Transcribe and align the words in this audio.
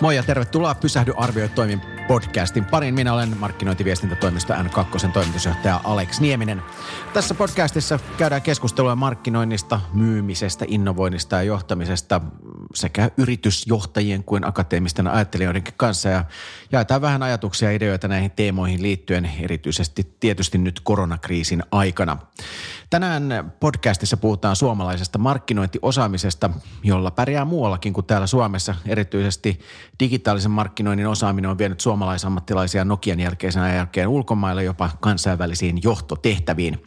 Moi 0.00 0.16
ja 0.16 0.22
tervetuloa 0.22 0.74
Pysähdy 0.74 1.12
arvioi 1.16 1.48
toimin 1.48 1.80
podcastin 2.08 2.64
pariin. 2.64 2.94
Minä 2.94 3.12
olen 3.12 3.36
markkinointiviestintätoimisto 3.38 4.54
N2 4.54 5.10
toimitusjohtaja 5.12 5.80
Alex 5.84 6.20
Nieminen. 6.20 6.62
Tässä 7.12 7.34
podcastissa 7.34 7.98
käydään 8.18 8.42
keskustelua 8.42 8.96
markkinoinnista, 8.96 9.80
myymisestä, 9.92 10.64
innovoinnista 10.68 11.36
ja 11.36 11.42
johtamisesta 11.42 12.20
sekä 12.74 13.10
yritysjohtajien 13.16 14.24
kuin 14.24 14.46
akateemisten 14.46 15.06
ajattelijoidenkin 15.06 15.74
kanssa 15.76 16.08
ja 16.08 16.24
jaetaan 16.72 17.00
vähän 17.00 17.22
ajatuksia 17.22 17.70
ja 17.70 17.76
ideoita 17.76 18.08
näihin 18.08 18.30
teemoihin 18.30 18.82
liittyen 18.82 19.30
erityisesti 19.40 20.16
tietysti 20.20 20.58
nyt 20.58 20.80
koronakriisin 20.80 21.62
aikana. 21.70 22.16
Tänään 22.90 23.52
podcastissa 23.60 24.16
puhutaan 24.16 24.56
suomalaisesta 24.56 25.18
markkinointiosaamisesta, 25.18 26.50
jolla 26.84 27.10
pärjää 27.10 27.44
muuallakin 27.44 27.92
kuin 27.92 28.06
täällä 28.06 28.26
Suomessa. 28.26 28.74
Erityisesti 28.86 29.60
digitaalisen 30.00 30.50
markkinoinnin 30.50 31.06
osaaminen 31.06 31.50
on 31.50 31.58
vienyt 31.58 31.80
suomalaisammattilaisia 31.80 32.84
Nokian 32.84 33.20
jälkeisenä 33.20 33.74
jälkeen 33.74 34.08
ulkomaille 34.08 34.64
jopa 34.64 34.90
kansainvälisiin 35.00 35.78
johtotehtäviin. 35.82 36.84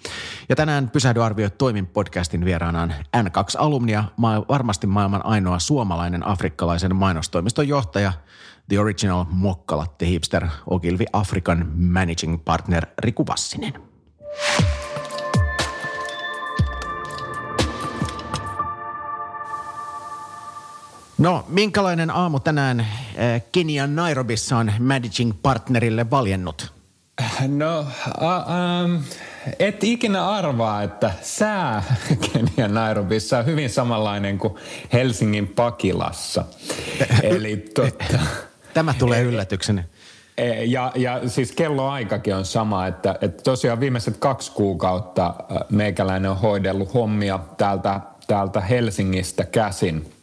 Ja 0.50 0.56
tänään 0.56 0.90
Pysähdy 0.90 1.24
arvioi 1.24 1.50
toimin 1.50 1.88
podcastin 1.88 2.46
vieraanaan 2.46 2.94
N2-alumnia, 3.18 4.04
varmasti 4.50 4.88
maailman 4.88 5.26
ainoa 5.26 5.60
suomalainen 5.60 6.28
afrikkalaisen 6.28 6.96
mainostoimiston 6.96 7.68
johtaja– 7.68 8.14
The 8.70 8.80
Original 8.80 9.26
Mokkalatte 9.30 10.06
Hipster 10.06 10.48
Ogilvi 10.68 11.06
Afrikan 11.14 11.72
Managing 11.76 12.46
Partner 12.46 12.86
Riku 13.00 13.28
Vassinen. 13.28 13.74
No, 21.20 21.46
minkälainen 21.48 22.12
aamu 22.12 22.40
tänään 22.40 22.80
eh, 22.80 23.44
Kenian 23.52 23.96
Nairobissa 23.96 24.58
on 24.58 24.72
Managing 24.80 25.34
Partnerille 25.42 26.10
valjennut? 26.12 26.74
No, 27.48 27.80
uh, 27.80 27.86
um, 28.84 29.04
et 29.60 29.84
ikinä 29.84 30.30
arvaa, 30.30 30.84
että 30.84 31.12
sää 31.22 31.84
Kenian 32.34 32.74
Nairobissa 32.74 33.38
on 33.38 33.46
hyvin 33.46 33.70
samanlainen 33.70 34.38
kuin 34.38 34.56
Helsingin 34.94 35.48
Pakilassa. 35.48 36.46
Eli 37.24 37.58
totta, 37.58 38.20
Tämä 38.74 38.94
tulee 39.00 39.22
yllätyksenä. 39.22 39.84
E, 40.38 40.64
ja, 40.64 40.92
ja 40.96 41.30
siis 41.30 41.52
kelloaikakin 41.52 42.36
on 42.36 42.46
sama, 42.46 42.88
että, 42.88 43.16
että 43.22 43.44
tosiaan 43.44 43.80
viimeiset 43.80 44.18
kaksi 44.18 44.52
kuukautta 44.52 45.34
meikäläinen 45.70 46.32
on 46.32 46.38
hoidellut 46.38 46.94
hommia 46.94 47.40
täältä, 47.58 48.00
täältä 48.28 48.62
Helsingistä 48.62 49.44
käsin 49.44 50.19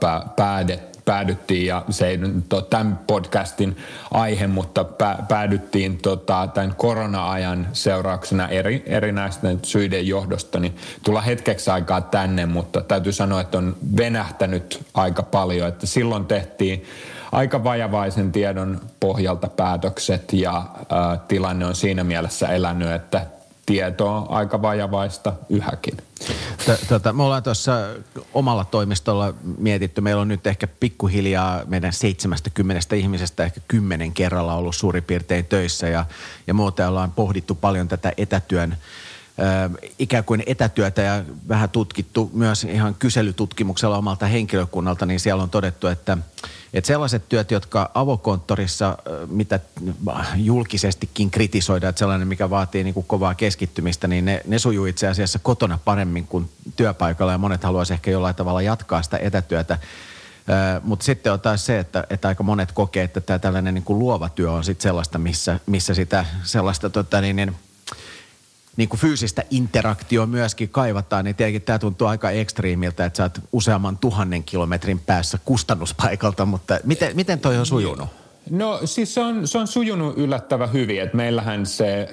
pää, 0.00 0.22
päädet, 0.36 1.00
päädyttiin, 1.04 1.66
ja 1.66 1.84
se 1.90 2.06
ei 2.06 2.16
nyt 2.16 2.52
ole 2.52 2.62
tämän 2.70 3.00
podcastin 3.06 3.76
aihe, 4.10 4.46
mutta 4.46 4.84
päädyttiin 5.28 5.98
tota, 5.98 6.48
tämän 6.54 6.74
korona-ajan 6.76 7.68
seurauksena 7.72 8.48
eri, 8.48 8.82
erinäisten 8.86 9.58
syiden 9.62 10.06
johdosta, 10.06 10.60
niin 10.60 10.76
tulla 11.04 11.20
hetkeksi 11.20 11.70
aikaa 11.70 12.00
tänne, 12.00 12.46
mutta 12.46 12.80
täytyy 12.80 13.12
sanoa, 13.12 13.40
että 13.40 13.58
on 13.58 13.76
venähtänyt 13.96 14.86
aika 14.94 15.22
paljon, 15.22 15.68
että 15.68 15.86
silloin 15.86 16.26
tehtiin 16.26 16.84
aika 17.32 17.64
vajavaisen 17.64 18.32
tiedon 18.32 18.80
pohjalta 19.00 19.48
päätökset 19.48 20.32
ja 20.32 20.56
ä, 20.56 21.18
tilanne 21.28 21.66
on 21.66 21.74
siinä 21.74 22.04
mielessä 22.04 22.48
elänyt, 22.48 22.90
että 22.90 23.26
tietoa 23.70 24.26
aika 24.28 24.62
vajavaista 24.62 25.32
yhäkin. 25.48 25.96
Tota, 26.88 27.12
me 27.12 27.22
ollaan 27.22 27.42
tuossa 27.42 27.72
omalla 28.34 28.64
toimistolla 28.64 29.34
mietitty, 29.58 30.00
meillä 30.00 30.22
on 30.22 30.28
nyt 30.28 30.46
ehkä 30.46 30.66
pikkuhiljaa 30.66 31.60
meidän 31.66 31.92
70 31.92 32.96
ihmisestä 32.96 33.44
ehkä 33.44 33.60
kymmenen 33.68 34.12
kerralla 34.12 34.54
ollut 34.54 34.76
suurin 34.76 35.02
piirtein 35.02 35.44
töissä 35.44 35.88
ja, 35.88 36.04
ja 36.46 36.54
muuten 36.54 36.88
ollaan 36.88 37.12
pohdittu 37.12 37.54
paljon 37.54 37.88
tätä 37.88 38.12
etätyön 38.16 38.76
ikään 39.98 40.24
kuin 40.24 40.42
etätyötä 40.46 41.02
ja 41.02 41.24
vähän 41.48 41.70
tutkittu 41.70 42.30
myös 42.32 42.64
ihan 42.64 42.94
kyselytutkimuksella 42.94 43.98
omalta 43.98 44.26
henkilökunnalta, 44.26 45.06
niin 45.06 45.20
siellä 45.20 45.42
on 45.42 45.50
todettu, 45.50 45.86
että, 45.86 46.18
että 46.74 46.88
sellaiset 46.88 47.28
työt, 47.28 47.50
jotka 47.50 47.90
avokonttorissa, 47.94 48.98
mitä 49.26 49.60
julkisestikin 50.36 51.30
kritisoidaan, 51.30 51.88
että 51.88 51.98
sellainen, 51.98 52.28
mikä 52.28 52.50
vaatii 52.50 52.84
niin 52.84 52.94
kuin 52.94 53.06
kovaa 53.06 53.34
keskittymistä, 53.34 54.08
niin 54.08 54.24
ne, 54.24 54.42
ne 54.46 54.58
sujuu 54.58 54.86
itse 54.86 55.08
asiassa 55.08 55.38
kotona 55.38 55.78
paremmin 55.84 56.26
kuin 56.26 56.50
työpaikalla 56.76 57.32
ja 57.32 57.38
monet 57.38 57.64
haluaisivat 57.64 57.98
ehkä 57.98 58.10
jollain 58.10 58.34
tavalla 58.34 58.62
jatkaa 58.62 59.02
sitä 59.02 59.18
etätyötä. 59.18 59.78
Mutta 60.82 61.04
sitten 61.04 61.32
on 61.32 61.40
taas 61.40 61.66
se, 61.66 61.78
että, 61.78 62.04
että 62.10 62.28
aika 62.28 62.42
monet 62.42 62.72
kokee, 62.72 63.04
että 63.04 63.20
tämä 63.20 63.38
tällainen 63.38 63.74
niin 63.74 63.84
kuin 63.84 63.98
luova 63.98 64.28
työ 64.28 64.52
on 64.52 64.64
sitten 64.64 64.82
sellaista, 64.82 65.18
missä, 65.18 65.60
missä 65.66 65.94
sitä 65.94 66.24
sellaista 66.42 66.90
tota 66.90 67.20
niin, 67.20 67.36
niin, 67.36 67.56
niin 68.80 68.88
kuin 68.88 69.00
fyysistä 69.00 69.42
interaktioa 69.50 70.26
myöskin 70.26 70.68
kaivataan, 70.68 71.24
niin 71.24 71.36
tietenkin 71.36 71.62
tämä 71.62 71.78
tuntuu 71.78 72.06
aika 72.06 72.30
ekstriimiltä, 72.30 73.04
että 73.04 73.16
sä 73.16 73.22
oot 73.22 73.40
useamman 73.52 73.96
tuhannen 73.96 74.44
kilometrin 74.44 74.98
päässä 74.98 75.38
kustannuspaikalta, 75.44 76.46
mutta 76.46 76.78
miten, 76.84 77.16
miten 77.16 77.40
toi 77.40 77.58
on 77.58 77.66
sujunut? 77.66 78.08
No 78.50 78.80
siis 78.84 79.14
se 79.14 79.20
on, 79.20 79.48
se 79.48 79.58
on 79.58 79.66
sujunut 79.66 80.18
yllättävän 80.18 80.72
hyvin, 80.72 81.02
että 81.02 81.16
meillähän 81.16 81.66
se 81.66 82.08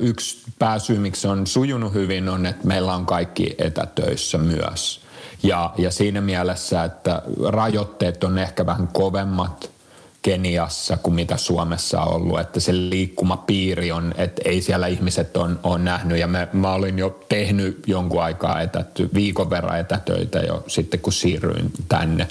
yksi 0.00 0.42
pääsyy, 0.58 0.98
miksi 0.98 1.28
on 1.28 1.46
sujunut 1.46 1.94
hyvin, 1.94 2.28
on, 2.28 2.46
että 2.46 2.66
meillä 2.66 2.94
on 2.94 3.06
kaikki 3.06 3.54
etätöissä 3.58 4.38
myös. 4.38 5.00
Ja, 5.42 5.72
ja 5.78 5.90
siinä 5.90 6.20
mielessä, 6.20 6.84
että 6.84 7.22
rajoitteet 7.48 8.24
on 8.24 8.38
ehkä 8.38 8.66
vähän 8.66 8.88
kovemmat– 8.88 9.70
Keniassa 10.22 10.96
kuin 10.96 11.14
mitä 11.14 11.36
Suomessa 11.36 12.00
on 12.00 12.14
ollut, 12.14 12.40
että 12.40 12.60
se 12.60 12.72
liikkumapiiri 12.72 13.92
on, 13.92 14.14
että 14.16 14.42
ei 14.44 14.62
siellä 14.62 14.86
ihmiset 14.86 15.36
on, 15.36 15.60
on 15.62 15.84
nähnyt 15.84 16.18
ja 16.18 16.26
mä, 16.26 16.48
mä 16.52 16.72
olin 16.72 16.98
jo 16.98 17.20
tehnyt 17.28 17.82
jonkun 17.86 18.22
aikaa 18.22 18.60
etäty, 18.60 19.10
viikon 19.14 19.50
verran 19.50 19.80
etätöitä 19.80 20.38
jo 20.38 20.64
sitten 20.66 21.00
kun 21.00 21.12
siirryin 21.12 21.72
tänne. 21.88 22.28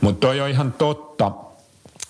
Mutta 0.00 0.26
toi 0.26 0.40
on 0.40 0.50
ihan 0.50 0.72
totta 0.72 1.32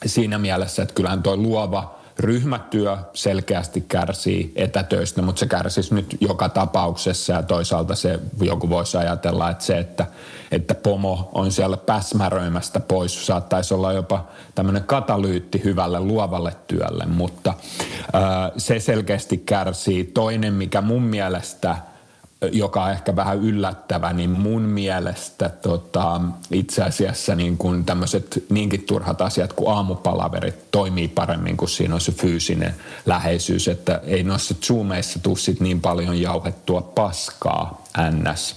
siinä 0.07 0.39
mielessä, 0.39 0.83
että 0.83 0.95
kyllähän 0.95 1.23
toi 1.23 1.37
luova 1.37 1.96
ryhmätyö 2.19 2.97
selkeästi 3.13 3.81
kärsii 3.81 4.53
etätöistä, 4.57 5.23
mutta 5.23 5.41
se 5.41 5.47
kärsisi 5.47 5.95
nyt 5.95 6.17
joka 6.21 6.49
tapauksessa 6.49 7.33
ja 7.33 7.43
toisaalta 7.43 7.95
se 7.95 8.21
joku 8.41 8.71
voisi 8.71 8.97
ajatella, 8.97 9.51
että 9.51 9.65
se, 9.65 9.79
että, 9.79 10.07
että 10.51 10.75
pomo 10.75 11.31
on 11.33 11.53
siellä 11.53 11.77
päsmäröimästä 11.77 12.81
pois, 12.81 13.27
saattaisi 13.27 13.75
olla 13.75 13.93
jopa 13.93 14.27
tämmöinen 14.55 14.85
katalyytti 14.85 15.65
hyvälle 15.65 16.01
luovalle 16.01 16.57
työlle, 16.67 17.07
mutta 17.07 17.55
ää, 18.13 18.53
se 18.57 18.81
selkeästi 18.81 19.39
kärsii. 19.39 20.05
Toinen, 20.05 20.55
mikä 20.55 20.81
mun 20.81 21.03
mielestä– 21.03 21.77
joka 22.43 22.85
on 22.85 22.91
ehkä 22.91 23.17
vähän 23.17 23.39
yllättävä, 23.39 24.13
niin 24.13 24.31
mun 24.31 24.63
mielestä 24.63 25.49
tota, 25.49 26.21
itse 26.53 26.83
asiassa 26.83 27.35
niin 27.35 27.57
kun 27.57 27.85
tämmöiset 27.85 28.45
niinkin 28.51 28.83
turhat 28.83 29.21
asiat 29.21 29.53
kuin 29.53 29.71
aamupalaverit 29.71 30.71
toimii 30.71 31.09
paremmin, 31.09 31.57
kun 31.57 31.69
siinä 31.69 31.95
on 31.95 32.01
se 32.01 32.13
fyysinen 32.13 32.75
läheisyys, 33.07 33.69
että 33.69 34.01
ei 34.05 34.23
noissa 34.23 34.55
zoomeissa 34.55 35.19
tule 35.19 35.37
sit 35.37 35.61
niin 35.61 35.81
paljon 35.81 36.21
jauhettua 36.21 36.81
paskaa 36.81 37.85
ns, 38.11 38.57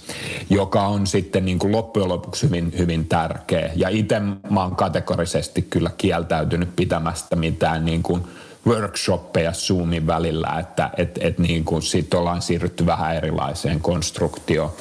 joka 0.50 0.86
on 0.86 1.06
sitten 1.06 1.44
niin 1.44 1.58
kuin 1.58 1.72
loppujen 1.72 2.08
lopuksi 2.08 2.46
hyvin, 2.46 2.72
hyvin 2.78 3.06
tärkeä. 3.06 3.70
Ja 3.76 3.88
itse 3.88 4.20
mä 4.50 4.62
oon 4.62 4.76
kategorisesti 4.76 5.62
kyllä 5.62 5.90
kieltäytynyt 5.98 6.76
pitämästä 6.76 7.36
mitään 7.36 7.84
niin 7.84 8.02
kuin– 8.02 8.22
workshoppeja 8.66 9.52
Zoomin 9.52 10.06
välillä, 10.06 10.58
että 10.60 10.90
et, 10.96 11.18
et 11.20 11.38
niin 11.38 11.64
kuin 11.64 11.82
sit 11.82 12.14
ollaan 12.14 12.42
siirrytty 12.42 12.86
vähän 12.86 13.16
erilaiseen 13.16 13.80
konstruktioon 13.80 14.72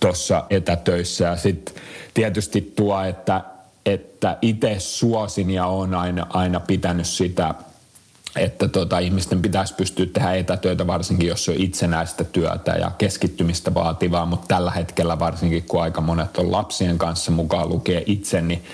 tuossa 0.00 0.44
etätöissä. 0.50 1.24
Ja 1.24 1.36
sitten 1.36 1.74
tietysti 2.14 2.72
tuo, 2.76 3.02
että, 3.02 3.40
että 3.86 4.36
itse 4.42 4.76
suosin 4.78 5.50
ja 5.50 5.66
on 5.66 5.94
aina, 5.94 6.26
aina 6.30 6.60
pitänyt 6.60 7.06
sitä 7.06 7.54
että 8.36 8.68
tota, 8.68 8.98
ihmisten 8.98 9.42
pitäisi 9.42 9.74
pystyä 9.74 10.06
tehdä 10.06 10.32
etätöitä 10.32 10.86
varsinkin, 10.86 11.28
jos 11.28 11.48
on 11.48 11.54
itsenäistä 11.58 12.24
työtä 12.24 12.72
ja 12.72 12.90
keskittymistä 12.98 13.74
vaativaa, 13.74 14.26
mutta 14.26 14.46
tällä 14.48 14.70
hetkellä 14.70 15.18
varsinkin, 15.18 15.62
kun 15.62 15.82
aika 15.82 16.00
monet 16.00 16.36
on 16.36 16.52
lapsien 16.52 16.98
kanssa 16.98 17.30
mukaan 17.30 17.68
lukee 17.68 18.02
itse, 18.06 18.40
niin 18.40 18.64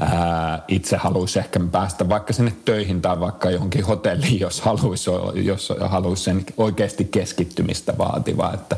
ää, 0.00 0.62
itse 0.68 0.96
haluaisi 0.96 1.38
ehkä 1.38 1.60
päästä 1.72 2.08
vaikka 2.08 2.32
sinne 2.32 2.52
töihin 2.64 3.02
tai 3.02 3.20
vaikka 3.20 3.50
johonkin 3.50 3.84
hotelliin, 3.84 4.40
jos 4.40 4.60
haluaisi, 4.60 5.10
jos 5.34 5.72
haluaisi 5.80 6.22
sen 6.22 6.44
oikeasti 6.56 7.04
keskittymistä 7.04 7.98
vaativaa. 7.98 8.54
Että 8.54 8.76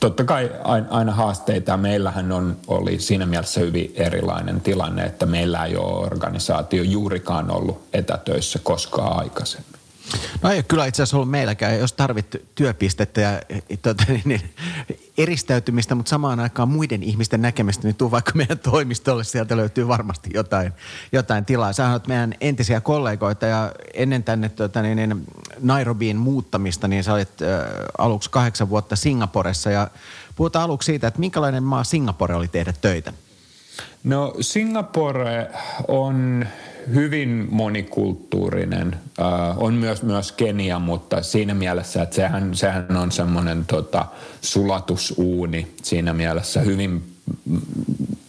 totta 0.00 0.24
kai 0.24 0.50
aina 0.90 1.12
haasteita. 1.12 1.76
Meillähän 1.76 2.32
on, 2.32 2.56
oli 2.66 3.00
siinä 3.00 3.26
mielessä 3.26 3.60
hyvin 3.60 3.92
erilainen 3.94 4.60
tilanne, 4.60 5.04
että 5.04 5.26
meillä 5.26 5.64
ei 5.64 5.76
ole 5.76 6.06
organisaatio 6.06 6.82
juurikaan 6.82 7.50
ollut 7.50 7.82
etätöissä 7.92 8.58
koskaan 8.62 9.18
aikaisemmin. 9.18 9.74
No 10.42 10.50
ei 10.50 10.62
kyllä 10.62 10.86
itse 10.86 11.02
asiassa 11.02 11.16
ollut 11.16 11.30
meilläkään. 11.30 11.78
Jos 11.78 11.92
tarvit 11.92 12.26
työpistettä 12.54 13.20
ja 13.20 13.40
tuota, 13.82 14.04
niin, 14.08 14.22
niin, 14.24 14.54
eristäytymistä, 15.18 15.94
mutta 15.94 16.10
samaan 16.10 16.40
aikaan 16.40 16.68
muiden 16.68 17.02
ihmisten 17.02 17.42
näkemistä, 17.42 17.86
niin 17.86 17.94
tuu 17.94 18.10
vaikka 18.10 18.32
meidän 18.34 18.58
toimistolle. 18.58 19.24
Sieltä 19.24 19.56
löytyy 19.56 19.88
varmasti 19.88 20.30
jotain, 20.34 20.72
jotain 21.12 21.44
tilaa. 21.44 21.72
Sä 21.72 21.90
olet 21.90 22.06
meidän 22.06 22.34
entisiä 22.40 22.80
kollegoita 22.80 23.46
ja 23.46 23.72
ennen 23.94 24.24
tänne 24.24 24.48
tuota, 24.48 24.82
niin, 24.82 24.96
niin, 24.96 25.26
Nairobiin 25.60 26.16
muuttamista, 26.16 26.88
niin 26.88 27.04
sä 27.04 27.12
olit 27.12 27.42
äh, 27.42 27.48
aluksi 27.98 28.30
kahdeksan 28.30 28.70
vuotta 28.70 28.96
Singaporessa 28.96 29.70
ja 29.70 29.88
puhutaan 30.36 30.64
aluksi 30.64 30.86
siitä, 30.86 31.06
että 31.06 31.20
minkälainen 31.20 31.62
maa 31.62 31.84
Singapore 31.84 32.34
oli 32.34 32.48
tehdä 32.48 32.74
töitä? 32.80 33.12
No 34.04 34.34
Singapore 34.40 35.50
on 35.88 36.46
hyvin 36.94 37.46
monikulttuurinen. 37.50 38.96
Uh, 39.18 39.62
on 39.64 39.74
myös, 39.74 40.02
myös 40.02 40.32
Kenia, 40.32 40.78
mutta 40.78 41.22
siinä 41.22 41.54
mielessä, 41.54 42.02
että 42.02 42.16
sehän, 42.16 42.54
sehän 42.54 42.96
on 42.96 43.12
semmoinen 43.12 43.64
tota, 43.66 44.06
sulatusuuni 44.40 45.74
siinä 45.82 46.12
mielessä 46.12 46.60
hyvin, 46.60 47.14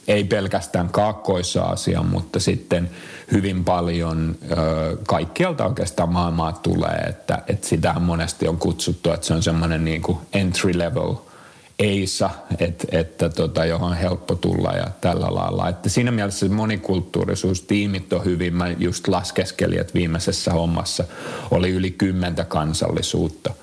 ei 0.07 0.24
pelkästään 0.24 0.89
Kaakkois-Aasia, 0.89 2.04
mutta 2.04 2.39
sitten 2.39 2.89
hyvin 3.31 3.63
paljon 3.63 4.36
uh, 4.44 5.04
kaikkialta 5.07 5.66
oikeastaan 5.66 6.13
maailmaa 6.13 6.54
tulee, 6.54 7.06
että, 7.10 7.42
että 7.48 7.68
sitähän 7.68 8.01
monesti 8.01 8.48
on 8.48 8.57
kutsuttu, 8.57 9.12
että 9.12 9.27
se 9.27 9.33
on 9.33 9.44
semmoinen 9.44 9.86
niin 9.86 10.04
entry 10.33 10.77
level– 10.77 11.13
EISA, 11.80 12.30
et, 12.60 12.86
että 12.92 13.30
tota, 13.30 13.66
johon 13.66 13.89
on 13.89 13.98
helppo 13.98 14.36
tulla 14.36 14.72
ja 14.72 14.88
tällä 15.01 15.36
lailla. 15.36 15.69
Että 15.69 15.89
siinä 15.89 16.12
mielessä 16.12 16.50
monikulttuurisuus, 16.50 17.62
tiimit 17.62 18.13
on 18.13 18.25
hyvin, 18.25 18.56
mä 18.56 18.69
just 18.80 19.07
laskeskelin, 19.07 19.81
että 19.81 19.94
viimeisessä 19.94 20.51
hommassa 20.51 21.04
oli 21.51 21.69
yli 21.69 21.92
kymmentä 21.92 22.44
kansallisuutta 22.45 23.54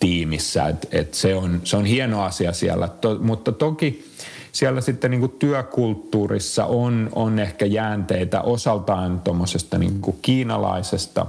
tiimissä, 0.00 0.68
et, 0.68 0.88
et 0.90 1.14
se, 1.14 1.34
on, 1.34 1.60
se 1.64 1.76
on 1.76 1.84
hieno 1.84 2.22
asia 2.22 2.52
siellä, 2.52 2.88
to, 2.88 3.18
mutta 3.18 3.52
toki 3.52 4.12
siellä 4.52 4.80
sitten 4.80 5.10
niin 5.10 5.20
kuin 5.20 5.32
työkulttuurissa 5.38 6.66
on, 6.66 7.08
on 7.12 7.38
ehkä 7.38 7.66
jäänteitä 7.66 8.40
osaltaan 8.40 9.20
tuommoisesta 9.20 9.78
niin 9.78 10.00
kiinalaisesta 10.22 11.26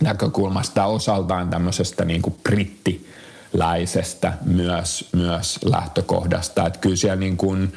näkökulmasta, 0.00 0.84
osaltaan 0.84 1.50
tämmöisestä 1.50 2.04
niin 2.04 2.22
kuin 2.22 2.36
britti 2.42 3.07
läisestä 3.52 4.32
myös, 4.44 5.08
myös 5.12 5.58
lähtökohdasta. 5.64 6.66
Että 6.66 6.78
kyllä 6.78 6.96
siellä 6.96 7.16
niin 7.16 7.36
kuin 7.36 7.72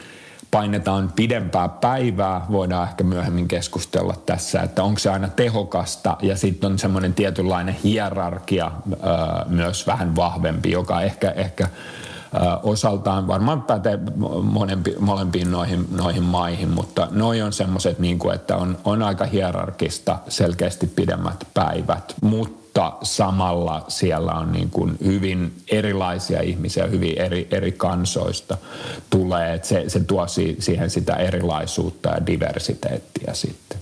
painetaan 0.52 1.12
pidempää 1.16 1.70
päivää, 1.70 2.46
voidaan 2.52 2.90
ehkä 2.90 3.04
myöhemmin 3.04 3.48
keskustella 3.48 4.14
tässä, 4.26 4.62
että 4.62 4.84
onko 4.84 5.00
se 5.00 5.10
aina 5.10 5.28
tehokasta. 5.28 6.18
Ja 6.22 6.38
sitten 6.38 6.72
on 6.72 6.80
semmoinen 6.80 7.14
tietynlainen 7.14 7.76
hierarkia 7.84 8.72
myös 9.48 9.88
vähän 9.88 10.16
vahvempi, 10.16 10.72
joka 10.72 11.02
ehkä, 11.02 11.32
ehkä 11.32 11.68
osaltaan 12.64 13.28
varmaan 13.28 13.62
pätee 13.62 14.00
molempi, 14.44 14.96
molempiin 15.00 15.52
noihin, 15.52 15.88
noihin 15.92 16.24
maihin, 16.24 16.70
mutta 16.70 17.08
noi 17.12 17.42
on 17.42 17.54
semmoiset, 17.54 18.00
niin 18.00 18.20
että 18.34 18.58
on, 18.58 18.78
on 18.84 19.04
aika 19.04 19.26
hierarkista, 19.26 20.18
selkeästi 20.28 20.88
pidemmät 20.88 21.48
päivät, 21.54 22.16
mutta 22.22 22.61
mutta 22.74 22.98
samalla 23.04 23.86
siellä 23.88 24.32
on 24.32 24.52
niin 24.52 24.70
kuin 24.70 24.98
hyvin 25.04 25.54
erilaisia 25.72 26.42
ihmisiä, 26.42 26.88
hyvin 26.88 27.22
eri, 27.22 27.48
eri 27.52 27.72
kansoista 27.72 28.58
tulee. 29.10 29.54
Että 29.54 29.68
se, 29.68 29.84
se 29.88 30.00
tuo 30.00 30.28
siihen 30.60 30.90
sitä 30.90 31.16
erilaisuutta 31.16 32.10
ja 32.10 32.26
diversiteettiä 32.26 33.34
sitten. 33.34 33.78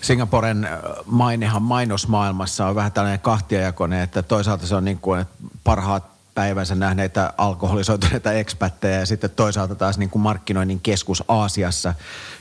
Singaporen 0.00 0.64
äh, 0.64 0.80
mainehan 1.06 1.62
mainosmaailmassa 1.62 2.66
on 2.66 2.74
vähän 2.74 2.92
tällainen 2.92 3.20
kahtiajakoinen, 3.20 4.00
että 4.00 4.22
toisaalta 4.22 4.66
se 4.66 4.74
on 4.74 4.84
niin 4.84 4.98
kuin, 4.98 5.20
että 5.20 5.34
parhaat 5.64 6.04
päivänsä 6.40 6.74
nähneitä 6.74 7.32
alkoholisoituneita 7.38 8.32
ekspättejä 8.32 8.98
ja 8.98 9.06
sitten 9.06 9.30
toisaalta 9.30 9.74
taas 9.74 9.98
niin 9.98 10.10
kuin 10.10 10.22
markkinoinnin 10.22 10.80
keskus 10.80 11.24
Aasiassa, 11.28 11.94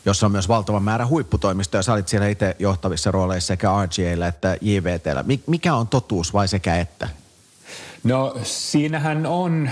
jossa 0.06 0.26
on 0.26 0.32
myös 0.32 0.48
valtava 0.48 0.80
määrä 0.80 1.08
huipputoimistoja. 1.08 1.84
Sä 1.84 1.94
olit 1.94 2.08
siellä 2.08 2.28
itse 2.28 2.56
johtavissa 2.60 3.12
rooleissa 3.12 3.48
sekä 3.48 3.68
RGAllä 3.84 4.28
että 4.28 4.58
JVTllä. 4.62 5.26
Mikä 5.48 5.76
on 5.76 5.88
totuus 5.88 6.34
vai 6.34 6.48
sekä 6.48 6.78
että? 6.78 7.10
No 8.04 8.36
siinähän 8.44 9.26
on 9.26 9.70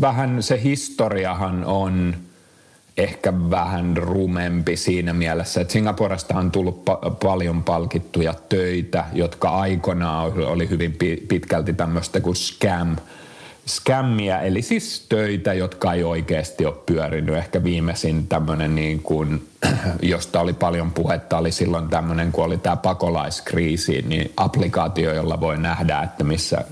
vähän 0.00 0.42
se 0.42 0.62
historiahan 0.62 1.64
on 1.64 2.16
ehkä 2.96 3.32
vähän 3.50 3.96
rumempi 3.96 4.76
siinä 4.76 5.12
mielessä, 5.12 5.60
että 5.60 5.72
Singaporesta 5.72 6.38
on 6.38 6.50
tullut 6.50 6.84
pa- 6.90 7.10
paljon 7.24 7.64
palkittuja 7.64 8.34
töitä, 8.48 9.04
jotka 9.12 9.48
aikoinaan 9.48 10.32
oli 10.32 10.68
hyvin 10.68 10.96
pitkälti 11.28 11.72
tämmöistä 11.72 12.20
kuin 12.20 12.36
scam– 12.36 12.96
skämmiä, 13.66 14.40
eli 14.40 14.62
siis 14.62 15.06
töitä, 15.08 15.54
jotka 15.54 15.92
ei 15.92 16.04
oikeasti 16.04 16.66
ole 16.66 16.74
pyörinyt. 16.86 17.34
Ehkä 17.34 17.64
viimeisin 17.64 18.26
tämmöinen, 18.26 18.74
niin 18.74 19.00
kuin, 19.02 19.48
josta 20.02 20.40
oli 20.40 20.52
paljon 20.52 20.92
puhetta, 20.92 21.38
oli 21.38 21.52
silloin 21.52 21.88
tämmöinen, 21.88 22.32
kun 22.32 22.44
oli 22.44 22.58
tämä 22.58 22.76
pakolaiskriisi, 22.76 24.02
niin 24.02 24.32
applikaatio, 24.36 25.14
jolla 25.14 25.40
voi 25.40 25.58
nähdä, 25.58 26.02
että 26.02 26.24
missä 26.24 26.64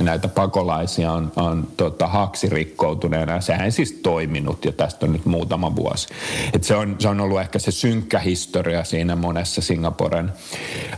näitä 0.00 0.28
pakolaisia 0.28 1.12
on, 1.12 1.32
on 1.36 1.68
tota, 1.76 2.06
haksi 2.06 2.48
rikkoutuneena. 2.48 3.40
Sehän 3.40 3.64
ei 3.64 3.70
siis 3.70 3.92
toiminut 3.92 4.64
jo 4.64 4.72
tästä 4.72 5.06
on 5.06 5.12
nyt 5.12 5.24
muutama 5.24 5.76
vuosi. 5.76 6.08
Et 6.52 6.64
se, 6.64 6.76
on, 6.76 6.96
se 6.98 7.08
on 7.08 7.20
ollut 7.20 7.40
ehkä 7.40 7.58
se 7.58 7.70
synkkä 7.70 8.18
historia 8.18 8.84
siinä 8.84 9.16
monessa 9.16 9.62
Singaporen 9.62 10.32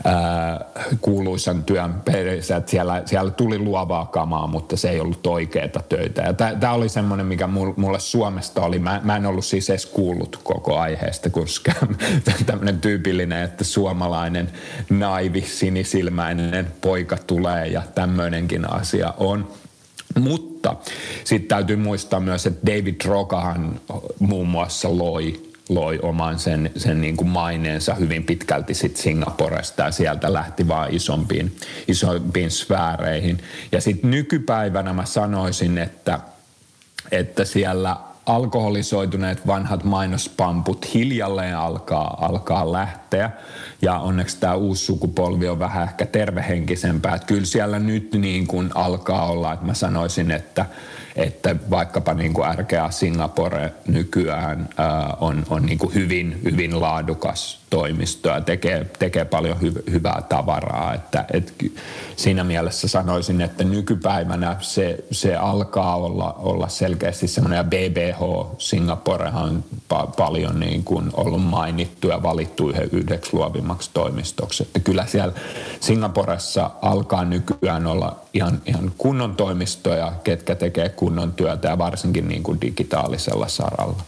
ää, 0.05 0.65
kuuluisan 1.01 1.63
työn 1.65 1.95
perissä, 2.05 2.57
että 2.57 2.71
siellä, 2.71 3.03
siellä 3.07 3.31
tuli 3.31 3.59
luovaa 3.59 4.07
kamaa, 4.07 4.47
mutta 4.47 4.77
se 4.77 4.91
ei 4.91 5.01
ollut 5.01 5.27
oikeita 5.27 5.81
töitä. 5.89 6.23
Ja 6.23 6.33
tämä 6.33 6.73
oli 6.73 6.89
semmoinen, 6.89 7.27
mikä 7.27 7.47
mulle 7.77 8.01
Suomesta 8.01 8.63
oli. 8.63 8.79
Mä, 8.79 9.01
mä 9.05 9.17
en 9.17 9.27
ollut 9.27 9.45
siis 9.45 9.71
edes 9.71 9.87
kuullut 9.87 10.41
koko 10.45 10.79
aiheesta, 10.79 11.31
koska 11.33 11.73
tämmöinen 12.47 12.81
tyypillinen, 12.81 13.43
että 13.43 13.65
suomalainen 13.65 14.51
naivi, 14.91 15.41
sinisilmäinen 15.41 16.73
poika 16.81 17.17
tulee 17.27 17.67
ja 17.67 17.83
tämmöinenkin 17.95 18.73
asia 18.73 19.15
on. 19.17 19.49
Mutta 20.19 20.77
sitten 21.25 21.49
täytyy 21.49 21.77
muistaa 21.77 22.21
myös, 22.21 22.47
että 22.47 22.67
David 22.67 23.01
Rokahan 23.05 23.81
muun 24.19 24.49
muassa 24.49 24.99
loi 24.99 25.53
loi 25.69 25.99
oman 26.03 26.39
sen, 26.39 26.71
sen 26.77 27.01
niin 27.01 27.17
kuin 27.17 27.29
maineensa 27.29 27.95
hyvin 27.95 28.25
pitkälti 28.25 28.75
sit 28.75 28.97
Singaporesta 28.97 29.83
ja 29.83 29.91
sieltä 29.91 30.33
lähti 30.33 30.69
vaan 30.69 30.95
isompiin, 30.95 31.57
isompiin 31.89 32.51
sfääreihin. 32.51 33.39
Ja 33.73 33.81
sitten 33.81 34.11
nykypäivänä 34.11 34.93
mä 34.93 35.05
sanoisin, 35.05 35.79
että, 35.79 36.21
että 37.11 37.45
siellä 37.45 37.97
alkoholisoituneet 38.27 39.47
vanhat 39.47 39.85
mainospamput 39.85 40.95
hiljalleen 40.95 41.57
alkaa, 41.57 42.19
alkaa 42.21 42.73
lähteä. 42.73 43.31
Ja 43.83 43.99
onneksi 43.99 44.37
tämä 44.41 44.55
uusi 44.55 44.85
sukupolvi 44.85 45.49
on 45.49 45.59
vähän 45.59 45.83
ehkä 45.83 46.07
tervehenkisempää. 46.07 47.15
Että 47.15 47.27
kyllä 47.27 47.45
siellä 47.45 47.79
nyt 47.79 48.13
niin 48.13 48.47
kuin 48.47 48.71
alkaa 48.75 49.27
olla, 49.27 49.53
että 49.53 49.67
mä 49.67 49.75
sanoisin, 49.75 50.31
että– 50.31 50.67
että 51.17 51.57
vaikkapa 51.71 52.15
niin 52.15 52.35
kuin 52.35 52.59
RGA 52.59 52.91
Singapore 52.91 53.73
nykyään 53.89 54.69
ää, 54.79 55.17
on, 55.21 55.47
on 55.51 55.67
niin 55.67 55.79
kuin 55.79 55.95
hyvin, 55.95 56.41
hyvin 56.45 56.81
laadukas 56.81 57.61
toimisto 57.71 58.29
ja 58.29 58.41
tekee, 58.41 58.87
tekee 58.99 59.25
paljon 59.25 59.61
hy, 59.61 59.73
hyvää 59.91 60.23
tavaraa. 60.29 60.95
Että, 60.95 61.25
et 61.33 61.55
siinä 62.17 62.45
mielessä 62.45 62.89
sanoisin, 62.89 63.41
että 63.41 63.65
nykypäivänä 63.65 64.57
se, 64.61 65.05
se 65.11 65.37
alkaa 65.37 65.97
olla, 65.97 66.33
olla 66.33 66.69
selkeästi 66.69 67.29
semmoinen, 67.29 67.57
ja 67.57 67.65
BBH 68.13 68.47
Singaporehan 68.59 69.65
pa- 69.95 70.07
paljon 70.17 70.61
niin 70.61 70.85
kuin 70.85 71.11
ollut 71.15 71.45
mainittu 71.45 72.09
ja 72.09 72.23
valittu 72.23 72.73
yhdeksi 72.93 73.31
luovimmaksi 73.35 73.91
toimistoksi. 73.95 74.63
Että 74.63 74.81
kyllä 74.81 75.07
siellä 75.07 75.35
Singaporessa 75.81 76.71
alkaa 76.83 77.25
nykyään 77.25 77.87
olla 77.87 78.17
ihan, 78.35 78.63
ihan 78.67 78.93
kunnon 78.99 79.37
toimistoja, 79.37 80.13
ketkä 80.25 80.55
tekee 80.55 80.89
kunnon 80.89 81.33
työtä 81.33 81.69
ja 81.69 81.79
varsinkin 81.79 82.29
niin 82.29 82.43
kuin 82.43 82.61
digitaalisella 82.61 83.49
saralla. 83.49 84.03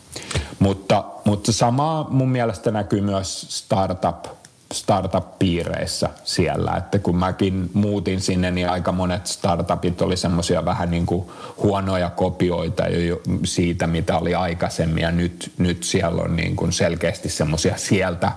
Mutta, 0.59 1.05
mutta 1.25 1.53
samaa 1.53 2.07
mun 2.11 2.29
mielestä 2.29 2.71
näkyy 2.71 3.01
myös 3.01 3.47
startup 3.49 4.27
startup-piireissä 4.75 6.09
siellä, 6.25 6.73
että 6.77 6.99
kun 6.99 7.17
mäkin 7.17 7.71
muutin 7.73 8.21
sinne, 8.21 8.51
niin 8.51 8.69
aika 8.69 8.93
monet 8.93 9.27
startupit 9.27 10.03
oli 10.03 10.17
semmoisia 10.17 10.65
vähän 10.65 10.91
niin 10.91 11.07
kuin 11.07 11.27
huonoja 11.57 12.11
kopioita 12.11 12.89
jo 12.89 13.21
siitä, 13.45 13.87
mitä 13.87 14.19
oli 14.19 14.35
aikaisemmin 14.35 15.03
ja 15.03 15.11
nyt, 15.11 15.53
nyt 15.59 15.83
siellä 15.83 16.23
on 16.23 16.37
niin 16.37 16.57
kuin 16.57 16.73
selkeästi 16.73 17.29
semmoisia 17.29 17.77
sieltä 17.77 18.33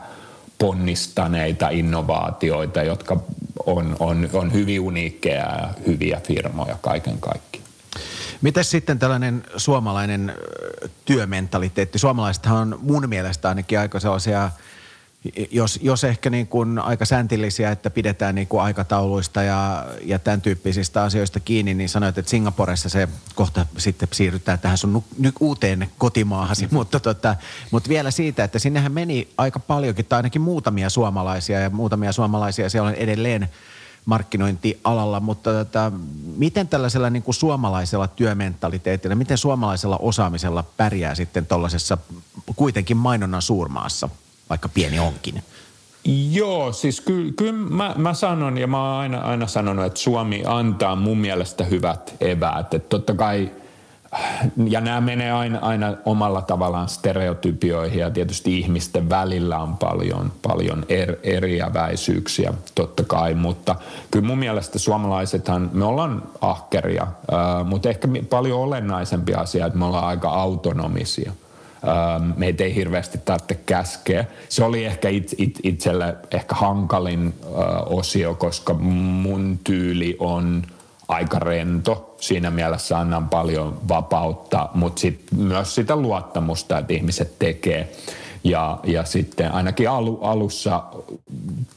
ponnistaneita 0.57 1.69
innovaatioita, 1.69 2.83
jotka 2.83 3.17
on, 3.65 3.95
on, 3.99 4.29
on 4.33 4.53
hyvin 4.53 4.79
uniikkeja 4.79 5.43
ja 5.43 5.69
hyviä 5.87 6.21
firmoja 6.27 6.77
kaiken 6.81 7.17
kaikkiaan. 7.19 7.67
Miten 8.41 8.63
sitten 8.63 8.99
tällainen 8.99 9.43
suomalainen 9.57 10.35
työmentaliteetti? 11.05 11.99
Suomalaisethan 11.99 12.57
on 12.57 12.79
mun 12.81 13.09
mielestä 13.09 13.49
ainakin 13.49 13.79
aika 13.79 13.99
sellaisia 13.99 14.51
jos, 15.51 15.79
jos 15.81 16.03
ehkä 16.03 16.29
niin 16.29 16.47
kuin 16.47 16.79
aika 16.79 17.05
säntillisiä, 17.05 17.71
että 17.71 17.89
pidetään 17.89 18.35
niin 18.35 18.47
kuin 18.47 18.61
aikatauluista 18.61 19.43
ja, 19.43 19.85
ja 20.03 20.19
tämän 20.19 20.41
tyyppisistä 20.41 21.03
asioista 21.03 21.39
kiinni, 21.39 21.73
niin 21.73 21.89
sanoit, 21.89 22.17
että 22.17 22.29
Singaporessa 22.29 22.89
se 22.89 23.07
kohta 23.35 23.65
sitten 23.77 24.09
siirrytään 24.11 24.59
tähän 24.59 24.77
sun 24.77 25.03
nyt 25.19 25.35
uuteen 25.39 25.89
kotimaahasi, 25.97 26.65
mm. 26.65 26.73
mutta, 26.73 26.99
tota, 26.99 27.35
mutta 27.71 27.89
vielä 27.89 28.11
siitä, 28.11 28.43
että 28.43 28.59
sinnehän 28.59 28.91
meni 28.91 29.27
aika 29.37 29.59
paljonkin, 29.59 30.05
tai 30.05 30.17
ainakin 30.17 30.41
muutamia 30.41 30.89
suomalaisia 30.89 31.59
ja 31.59 31.69
muutamia 31.69 32.11
suomalaisia 32.11 32.69
siellä 32.69 32.89
on 32.89 32.95
edelleen 32.95 33.49
markkinointialalla, 34.05 35.19
mutta 35.19 35.53
tota, 35.53 35.91
miten 36.37 36.67
tällaisella 36.67 37.09
niin 37.09 37.23
kuin 37.23 37.35
suomalaisella 37.35 38.07
työmentaliteetillä, 38.07 39.15
miten 39.15 39.37
suomalaisella 39.37 39.97
osaamisella 39.97 40.63
pärjää 40.77 41.15
sitten 41.15 41.45
tuollaisessa 41.45 41.97
kuitenkin 42.55 42.97
mainonnan 42.97 43.41
suurmaassa? 43.41 44.09
Vaikka 44.49 44.69
pieni 44.69 44.99
onkin? 44.99 45.43
Joo, 46.31 46.71
siis 46.71 47.01
kyllä, 47.01 47.33
kyllä 47.37 47.53
mä, 47.53 47.93
mä 47.97 48.13
sanon 48.13 48.57
ja 48.57 48.67
mä 48.67 48.77
oon 48.77 48.99
aina, 48.99 49.19
aina 49.19 49.47
sanonut, 49.47 49.85
että 49.85 49.99
Suomi 49.99 50.43
antaa 50.45 50.95
mun 50.95 51.17
mielestä 51.17 51.63
hyvät 51.63 52.15
eväät. 52.21 52.73
Että 52.73 52.89
totta 52.89 53.13
kai, 53.13 53.51
ja 54.67 54.81
nämä 54.81 55.01
menee 55.01 55.31
aina, 55.31 55.59
aina 55.59 55.93
omalla 56.05 56.41
tavallaan 56.41 56.89
stereotypioihin 56.89 57.99
ja 57.99 58.11
tietysti 58.11 58.59
ihmisten 58.59 59.09
välillä 59.09 59.59
on 59.59 59.77
paljon, 59.77 60.31
paljon 60.41 60.85
er, 60.89 61.15
eriäväisyyksiä 61.23 62.53
totta 62.75 63.03
kai, 63.03 63.33
mutta 63.33 63.75
kyllä 64.11 64.27
mun 64.27 64.39
mielestä 64.39 64.79
suomalaisethan, 64.79 65.69
me 65.73 65.85
ollaan 65.85 66.23
ahkeria, 66.41 67.07
mutta 67.63 67.89
ehkä 67.89 68.07
paljon 68.29 68.59
olennaisempi 68.59 69.33
asia, 69.33 69.65
että 69.65 69.79
me 69.79 69.85
ollaan 69.85 70.07
aika 70.07 70.29
autonomisia– 70.29 71.31
meitä 72.35 72.63
ei 72.63 72.75
hirveästi 72.75 73.17
tarvitse 73.25 73.55
käskeä. 73.65 74.25
Se 74.49 74.63
oli 74.63 74.85
ehkä 74.85 75.09
it, 75.09 75.35
it, 75.37 75.59
itselle 75.63 76.15
ehkä 76.31 76.55
hankalin 76.55 77.27
uh, 77.27 77.97
osio, 77.97 78.33
koska 78.33 78.73
mun 78.73 79.59
tyyli 79.63 80.15
on 80.19 80.63
aika 81.07 81.39
rento. 81.39 82.15
Siinä 82.21 82.51
mielessä 82.51 82.99
annan 82.99 83.29
paljon 83.29 83.79
vapautta, 83.87 84.69
mutta 84.73 84.99
sit 84.99 85.21
myös 85.35 85.75
sitä 85.75 85.95
luottamusta, 85.95 86.77
että 86.77 86.93
ihmiset 86.93 87.39
tekee. 87.39 87.91
Ja, 88.43 88.79
ja 88.83 89.03
sitten 89.03 89.51
ainakin 89.51 89.89
alu, 89.89 90.19
alussa 90.21 90.83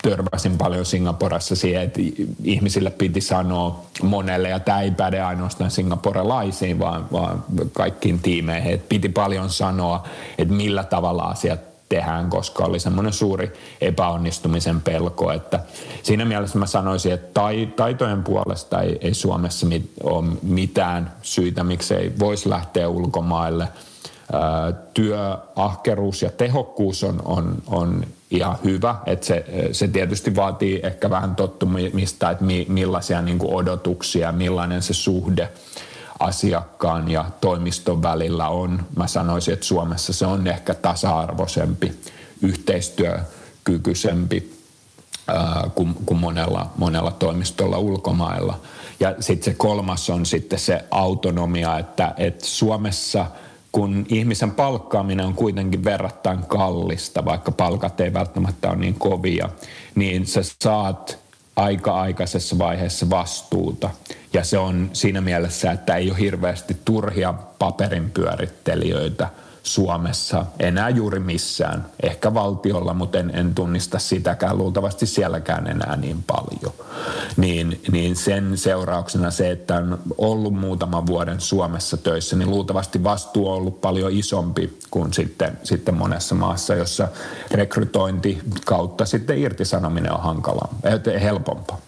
törmäsin 0.02 0.58
paljon 0.58 0.84
Singaporessa 0.84 1.56
siihen, 1.56 1.82
että 1.82 2.00
ihmisille 2.44 2.90
piti 2.90 3.20
sanoa 3.20 3.82
monelle, 4.02 4.48
ja 4.48 4.60
tämä 4.60 4.80
ei 4.80 4.90
päde 4.90 5.20
ainoastaan 5.20 5.70
singaporelaisiin, 5.70 6.78
vaan, 6.78 7.06
vaan 7.12 7.44
kaikkiin 7.72 8.18
tiimeihin, 8.18 8.74
että 8.74 8.88
piti 8.88 9.08
paljon 9.08 9.50
sanoa, 9.50 10.08
että 10.38 10.54
millä 10.54 10.84
tavalla 10.84 11.22
asiat 11.22 11.60
tehdään, 11.88 12.30
koska 12.30 12.64
oli 12.64 12.80
semmoinen 12.80 13.12
suuri 13.12 13.52
epäonnistumisen 13.80 14.80
pelko, 14.80 15.32
että 15.32 15.60
siinä 16.02 16.24
mielessä 16.24 16.58
mä 16.58 16.66
sanoisin, 16.66 17.12
että 17.12 17.40
taitojen 17.76 18.24
puolesta 18.24 18.82
ei, 18.82 18.98
ei 19.00 19.14
Suomessa 19.14 19.66
mit, 19.66 19.90
ole 20.02 20.26
mitään 20.42 21.12
syitä, 21.22 21.64
miksei 21.64 22.12
voisi 22.18 22.50
lähteä 22.50 22.88
ulkomaille– 22.88 23.68
työahkeruus 24.94 26.22
ja 26.22 26.30
tehokkuus 26.30 27.04
on, 27.04 27.22
on, 27.24 27.62
on 27.66 28.04
ihan 28.30 28.58
hyvä. 28.64 28.96
Että 29.06 29.26
se, 29.26 29.44
se 29.72 29.88
tietysti 29.88 30.36
vaatii 30.36 30.80
ehkä 30.82 31.10
vähän 31.10 31.36
tottumista, 31.36 32.30
että 32.30 32.44
mi, 32.44 32.66
millaisia 32.68 33.22
niin 33.22 33.38
kuin 33.38 33.54
odotuksia, 33.54 34.32
millainen 34.32 34.82
se 34.82 34.94
suhde 34.94 35.48
asiakkaan 36.18 37.10
ja 37.10 37.24
toimiston 37.40 38.02
välillä 38.02 38.48
on. 38.48 38.82
Mä 38.96 39.06
sanoisin, 39.06 39.54
että 39.54 39.66
Suomessa 39.66 40.12
se 40.12 40.26
on 40.26 40.46
ehkä 40.46 40.74
tasa-arvoisempi, 40.74 41.92
yhteistyökykyisempi 42.42 44.60
kuin, 45.74 45.94
kuin 46.06 46.20
monella, 46.20 46.70
monella 46.76 47.10
toimistolla 47.10 47.78
ulkomailla. 47.78 48.60
Ja 49.00 49.14
sitten 49.20 49.44
se 49.44 49.54
kolmas 49.58 50.10
on 50.10 50.26
sitten 50.26 50.58
se 50.58 50.84
autonomia, 50.90 51.78
että, 51.78 52.14
että 52.16 52.46
Suomessa– 52.46 53.26
kun 53.72 54.06
ihmisen 54.08 54.50
palkkaaminen 54.50 55.26
on 55.26 55.34
kuitenkin 55.34 55.84
verrattain 55.84 56.38
kallista, 56.46 57.24
vaikka 57.24 57.52
palkat 57.52 58.00
ei 58.00 58.12
välttämättä 58.12 58.68
ole 58.68 58.76
niin 58.76 58.94
kovia, 58.94 59.48
niin 59.94 60.26
sä 60.26 60.40
saat 60.62 61.18
aika-aikaisessa 61.56 62.58
vaiheessa 62.58 63.10
vastuuta. 63.10 63.90
Ja 64.32 64.44
se 64.44 64.58
on 64.58 64.90
siinä 64.92 65.20
mielessä, 65.20 65.72
että 65.72 65.96
ei 65.96 66.10
ole 66.10 66.18
hirveästi 66.18 66.76
turhia 66.84 67.34
paperinpyörittelijöitä– 67.58 69.28
Suomessa 69.62 70.46
enää 70.58 70.88
juuri 70.88 71.20
missään. 71.20 71.86
Ehkä 72.02 72.34
valtiolla, 72.34 72.94
mutta 72.94 73.18
en, 73.18 73.30
en 73.34 73.54
tunnista 73.54 73.98
sitäkään. 73.98 74.58
Luultavasti 74.58 75.06
sielläkään 75.06 75.66
enää 75.66 75.96
niin 75.96 76.22
paljon. 76.22 76.74
Niin, 77.36 77.80
niin 77.92 78.16
sen 78.16 78.58
seurauksena 78.58 79.30
se, 79.30 79.50
että 79.50 79.76
on 79.76 79.98
ollut 80.18 80.54
muutaman 80.54 81.06
vuoden 81.06 81.40
Suomessa 81.40 81.96
töissä, 81.96 82.36
niin 82.36 82.50
luultavasti 82.50 83.04
vastuu 83.04 83.48
on 83.48 83.56
ollut 83.56 83.80
paljon 83.80 84.12
isompi 84.12 84.78
kuin 84.90 85.12
sitten, 85.12 85.58
sitten 85.62 85.94
monessa 85.94 86.34
maassa, 86.34 86.74
jossa 86.74 87.08
rekrytointi 87.50 88.38
kautta 88.66 89.04
sitten 89.04 89.38
irtisanominen 89.38 90.12
on 90.12 90.22
hankalaa, 90.22 90.74
helpompaa. 91.22 91.80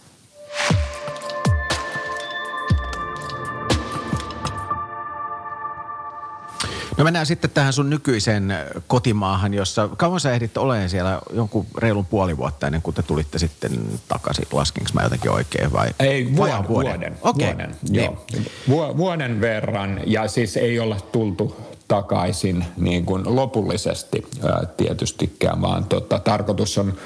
No 7.02 7.04
mennään 7.04 7.26
sitten 7.26 7.50
tähän 7.50 7.72
sun 7.72 7.90
nykyiseen 7.90 8.54
kotimaahan, 8.86 9.54
jossa 9.54 9.88
kauan 9.96 10.20
sä 10.20 10.32
ehdit 10.32 10.56
olemaan 10.56 10.88
siellä 10.88 11.20
jonkun 11.32 11.66
reilun 11.78 12.06
puoli 12.06 12.36
vuotta 12.36 12.66
ennen 12.66 12.82
kuin 12.82 12.94
te 12.94 13.02
tulitte 13.02 13.38
sitten 13.38 13.72
takaisin. 14.08 14.46
Laskinko 14.52 14.90
mä 14.94 15.02
jotenkin 15.02 15.30
oikein 15.30 15.72
vai? 15.72 15.88
Ei, 16.00 16.36
vuoden. 16.36 16.68
Vuoden, 16.68 16.92
vuoden, 16.92 17.16
okay. 17.22 17.46
vuoden 17.46 17.76
niin. 17.90 18.04
joo. 18.04 18.26
Vu- 18.68 18.96
vuoden 18.96 19.40
verran 19.40 20.00
ja 20.06 20.28
siis 20.28 20.56
ei 20.56 20.78
olla 20.78 21.00
tultu 21.12 21.56
takaisin 21.88 22.64
niin 22.76 23.04
kuin 23.04 23.36
lopullisesti 23.36 24.26
ää, 24.44 24.66
tietystikään, 24.76 25.62
vaan 25.62 25.84
tota, 25.84 26.18
tarkoitus 26.18 26.78
on 26.78 26.96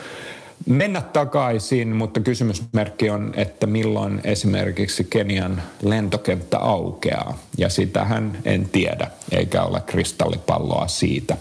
mennä 0.66 1.00
takaisin, 1.00 1.88
mutta 1.88 2.20
kysymysmerkki 2.20 3.10
on, 3.10 3.32
että 3.36 3.66
milloin 3.66 4.20
esimerkiksi 4.25 5.04
Kenian 5.04 5.62
lentokenttä 5.82 6.58
aukeaa. 6.58 7.38
Ja 7.58 7.68
sitähän 7.68 8.38
en 8.44 8.68
tiedä, 8.68 9.10
eikä 9.32 9.62
ole 9.62 9.80
kristallipalloa 9.80 10.88
siitä. 10.88 11.36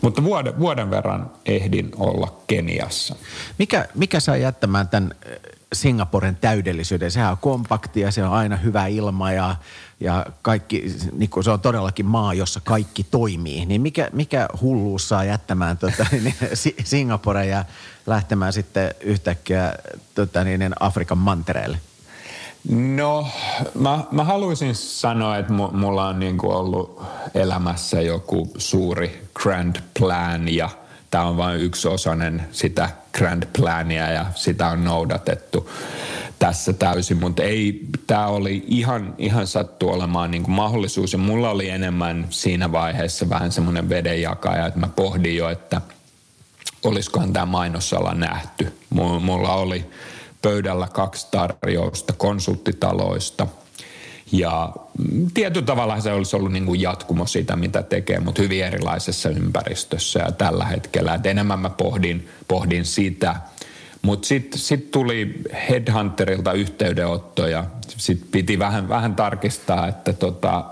Mutta 0.00 0.24
vuoden, 0.24 0.58
vuoden 0.58 0.90
verran 0.90 1.30
ehdin 1.46 1.90
olla 1.96 2.40
Keniassa. 2.46 3.16
Mikä, 3.58 3.88
mikä 3.94 4.20
saa 4.20 4.36
jättämään 4.36 4.88
tämän 4.88 5.14
Singaporen 5.72 6.36
täydellisyyden. 6.36 7.10
Sehän 7.10 7.30
on 7.30 7.38
kompakti 7.38 8.00
ja 8.00 8.10
se 8.10 8.24
on 8.24 8.32
aina 8.32 8.56
hyvä 8.56 8.86
ilma 8.86 9.32
ja, 9.32 9.56
ja 10.00 10.26
kaikki, 10.42 10.96
niin 11.12 11.30
se 11.44 11.50
on 11.50 11.60
todellakin 11.60 12.06
maa, 12.06 12.34
jossa 12.34 12.60
kaikki 12.64 13.04
toimii. 13.04 13.66
Niin 13.66 13.80
mikä, 13.80 14.10
mikä 14.12 14.48
hulluus 14.60 15.08
saa 15.08 15.24
jättämään 15.24 15.78
tota, 15.78 16.06
niin, 16.12 16.34
Singapore 16.84 17.46
ja 17.46 17.64
lähtemään 18.06 18.52
sitten 18.52 18.94
yhtäkkiä 19.00 19.74
tota, 20.14 20.44
niin, 20.44 20.74
Afrikan 20.80 21.18
mantereelle? 21.18 21.80
No, 22.70 23.28
mä, 23.74 24.04
mä 24.10 24.24
haluaisin 24.24 24.74
sanoa, 24.74 25.36
että 25.36 25.52
mulla 25.52 26.08
on 26.08 26.18
niin 26.18 26.38
kuin 26.38 26.56
ollut 26.56 27.02
elämässä 27.34 28.00
joku 28.00 28.52
suuri 28.58 29.28
grand 29.34 29.76
plan 29.98 30.48
ja– 30.48 30.70
tämä 31.10 31.24
on 31.24 31.36
vain 31.36 31.60
yksi 31.60 31.88
osainen 31.88 32.46
sitä 32.52 32.90
grand 33.18 33.42
plania 33.58 34.10
ja 34.10 34.26
sitä 34.34 34.68
on 34.68 34.84
noudatettu 34.84 35.70
tässä 36.38 36.72
täysin, 36.72 37.16
mutta 37.16 37.42
ei, 37.42 37.80
tämä 38.06 38.26
oli 38.26 38.64
ihan, 38.66 39.14
ihan 39.18 39.46
sattu 39.46 39.88
olemaan 39.88 40.30
niin 40.30 40.42
kuin 40.42 40.54
mahdollisuus 40.54 41.12
ja 41.12 41.18
mulla 41.18 41.50
oli 41.50 41.68
enemmän 41.68 42.26
siinä 42.30 42.72
vaiheessa 42.72 43.28
vähän 43.28 43.52
semmoinen 43.52 43.88
vedenjakaja, 43.88 44.66
että 44.66 44.80
mä 44.80 44.88
pohdin 44.88 45.36
jo, 45.36 45.48
että 45.48 45.80
olisikohan 46.84 47.32
tämä 47.32 47.46
mainosala 47.46 48.14
nähty. 48.14 48.72
Mulla 49.20 49.54
oli 49.54 49.90
pöydällä 50.42 50.88
kaksi 50.92 51.26
tarjousta 51.30 52.12
konsulttitaloista– 52.12 53.46
ja 54.32 54.72
tietyllä 55.34 55.66
tavalla 55.66 56.00
se 56.00 56.12
olisi 56.12 56.36
ollut 56.36 56.52
niin 56.52 56.66
kuin 56.66 56.80
jatkumo 56.80 57.26
siitä, 57.26 57.56
mitä 57.56 57.82
tekee, 57.82 58.20
mutta 58.20 58.42
hyvin 58.42 58.64
erilaisessa 58.64 59.28
ympäristössä 59.28 60.20
ja 60.20 60.32
tällä 60.32 60.64
hetkellä. 60.64 61.14
Et 61.14 61.26
enemmän 61.26 61.58
mä 61.58 61.70
pohdin, 61.70 62.28
pohdin 62.48 62.84
sitä. 62.84 63.36
Mutta 64.02 64.28
sitten 64.28 64.60
sit 64.60 64.90
tuli 64.90 65.40
Headhunterilta 65.68 66.52
yhteydenotto 66.52 67.46
ja 67.46 67.64
sitten 67.88 68.28
piti 68.30 68.58
vähän, 68.58 68.88
vähän 68.88 69.14
tarkistaa, 69.14 69.88
että 69.88 70.12
tota, 70.12 70.64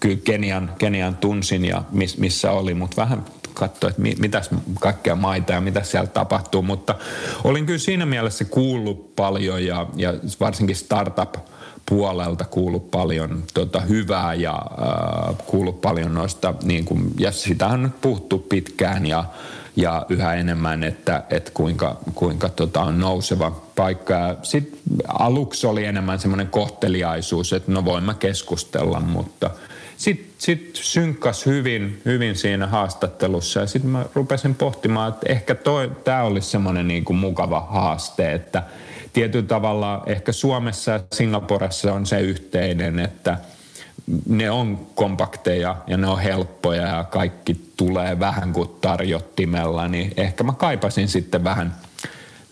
kyllä 0.00 0.18
Kenian, 0.24 0.72
Kenian 0.78 1.16
tunsin 1.16 1.64
ja 1.64 1.82
miss, 1.90 2.18
missä 2.18 2.50
oli, 2.50 2.74
mutta 2.74 2.96
vähän 2.96 3.24
katsoa, 3.54 3.90
että 3.90 4.02
mi, 4.02 4.14
mitäs 4.18 4.50
kaikkea 4.80 5.16
maita 5.16 5.52
ja 5.52 5.60
mitä 5.60 5.82
siellä 5.82 6.06
tapahtuu. 6.06 6.62
Mutta 6.62 6.94
olin 7.44 7.66
kyllä 7.66 7.78
siinä 7.78 8.06
mielessä 8.06 8.44
kuullut 8.44 9.16
paljon 9.16 9.64
ja, 9.64 9.86
ja 9.96 10.14
varsinkin 10.40 10.76
startup– 10.76 11.34
puolelta 11.88 12.44
kuullut 12.44 12.90
paljon 12.90 13.44
tota, 13.54 13.80
hyvää 13.80 14.34
ja 14.34 14.52
äh, 14.52 15.36
kuullut 15.46 15.80
paljon 15.80 16.14
noista, 16.14 16.54
niin 16.62 16.84
kuin, 16.84 17.10
ja 17.18 17.32
sitä 17.32 17.66
on 17.66 17.82
nyt 17.82 18.00
puhuttu 18.00 18.38
pitkään 18.38 19.06
ja, 19.06 19.24
ja 19.76 20.06
yhä 20.08 20.34
enemmän, 20.34 20.84
että, 20.84 21.24
että 21.30 21.50
kuinka, 21.54 21.96
kuinka 22.14 22.48
tota 22.48 22.80
on 22.80 23.00
nouseva 23.00 23.50
paikka. 23.76 24.36
Sitten 24.42 24.80
aluksi 25.08 25.66
oli 25.66 25.84
enemmän 25.84 26.18
semmoinen 26.18 26.48
kohteliaisuus, 26.48 27.52
että 27.52 27.72
no 27.72 27.84
voimme 27.84 28.14
keskustella, 28.14 29.00
mutta 29.00 29.50
sitten 29.96 30.26
sit 30.38 30.70
synkkas 30.82 31.46
hyvin, 31.46 32.02
hyvin 32.04 32.36
siinä 32.36 32.66
haastattelussa 32.66 33.60
ja 33.60 33.66
sitten 33.66 33.90
mä 33.90 34.04
rupesin 34.14 34.54
pohtimaan, 34.54 35.08
että 35.08 35.32
ehkä 35.32 35.56
tämä 36.04 36.22
olisi 36.22 36.50
semmoinen 36.50 36.88
niin 36.88 37.04
kuin 37.04 37.16
mukava 37.16 37.60
haaste, 37.60 38.32
että 38.32 38.62
tietyllä 39.14 39.46
tavalla 39.46 40.02
ehkä 40.06 40.32
Suomessa 40.32 40.90
ja 40.90 41.00
Singaporessa 41.12 41.92
on 41.92 42.06
se 42.06 42.20
yhteinen, 42.20 42.98
että– 42.98 43.38
ne 44.26 44.50
on 44.50 44.86
kompakteja 44.94 45.76
ja 45.86 45.96
ne 45.96 46.06
on 46.08 46.20
helppoja 46.20 46.82
ja 46.82 47.04
kaikki 47.04 47.72
tulee 47.76 48.20
vähän 48.20 48.52
kuin 48.52 48.68
tarjottimella, 48.80 49.88
niin 49.88 50.14
ehkä 50.16 50.44
mä 50.44 50.52
kaipasin 50.52 51.08
sitten 51.08 51.44
vähän 51.44 51.74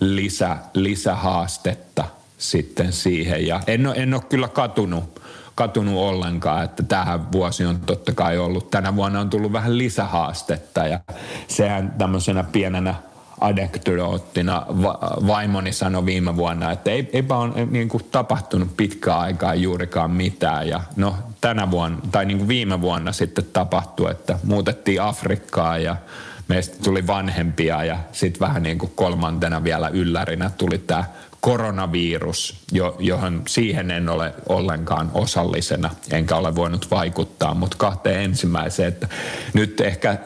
lisä, 0.00 0.56
lisähaastetta 0.74 2.04
sitten 2.38 2.92
siihen. 2.92 3.46
Ja 3.46 3.60
en 3.66 3.86
ole, 3.86 3.94
en 3.96 4.14
ole 4.14 4.22
kyllä 4.28 4.48
katunut, 4.48 5.22
katunut 5.54 5.98
ollenkaan, 5.98 6.64
että 6.64 6.82
tähän 6.82 7.32
vuosi 7.32 7.64
on 7.64 7.80
totta 7.80 8.12
kai 8.12 8.38
ollut. 8.38 8.70
Tänä 8.70 8.96
vuonna 8.96 9.20
on 9.20 9.30
tullut 9.30 9.52
vähän 9.52 9.78
lisähaastetta 9.78 10.86
ja 10.86 11.00
sehän 11.48 11.94
tämmöisenä 11.98 12.44
pienenä– 12.44 12.94
anekdoottina 13.42 14.66
va- 14.68 14.98
vaimoni 15.26 15.72
sanoi 15.72 16.06
viime 16.06 16.36
vuonna, 16.36 16.72
että 16.72 16.90
ei, 16.90 17.10
eipä 17.12 17.36
ole 17.36 17.66
niin 17.70 17.88
kuin 17.88 18.04
tapahtunut 18.10 18.76
pitkään 18.76 19.18
aikaa 19.18 19.54
juurikaan 19.54 20.10
mitään. 20.10 20.68
Ja 20.68 20.80
no 20.96 21.14
tänä 21.40 21.70
vuonna, 21.70 21.98
tai 22.12 22.24
niin 22.24 22.38
kuin 22.38 22.48
viime 22.48 22.80
vuonna 22.80 23.12
sitten 23.12 23.44
tapahtui, 23.52 24.10
että 24.10 24.38
muutettiin 24.44 25.02
Afrikkaan 25.02 25.82
ja 25.82 25.96
meistä 26.48 26.76
tuli 26.84 27.06
vanhempia 27.06 27.84
ja 27.84 27.98
sitten 28.12 28.40
vähän 28.40 28.62
niin 28.62 28.78
kuin 28.78 28.92
kolmantena 28.94 29.64
vielä 29.64 29.88
yllärinä 29.88 30.50
tuli 30.50 30.78
tämä 30.78 31.04
koronavirus, 31.40 32.64
jo, 32.72 32.96
johon 32.98 33.42
siihen 33.48 33.90
en 33.90 34.08
ole 34.08 34.34
ollenkaan 34.48 35.10
osallisena, 35.14 35.90
enkä 36.10 36.36
ole 36.36 36.54
voinut 36.54 36.90
vaikuttaa, 36.90 37.54
mutta 37.54 37.76
kahteen 37.76 38.20
ensimmäiseen, 38.20 38.88
että 38.88 39.08
nyt 39.54 39.80
ehkä 39.80 40.18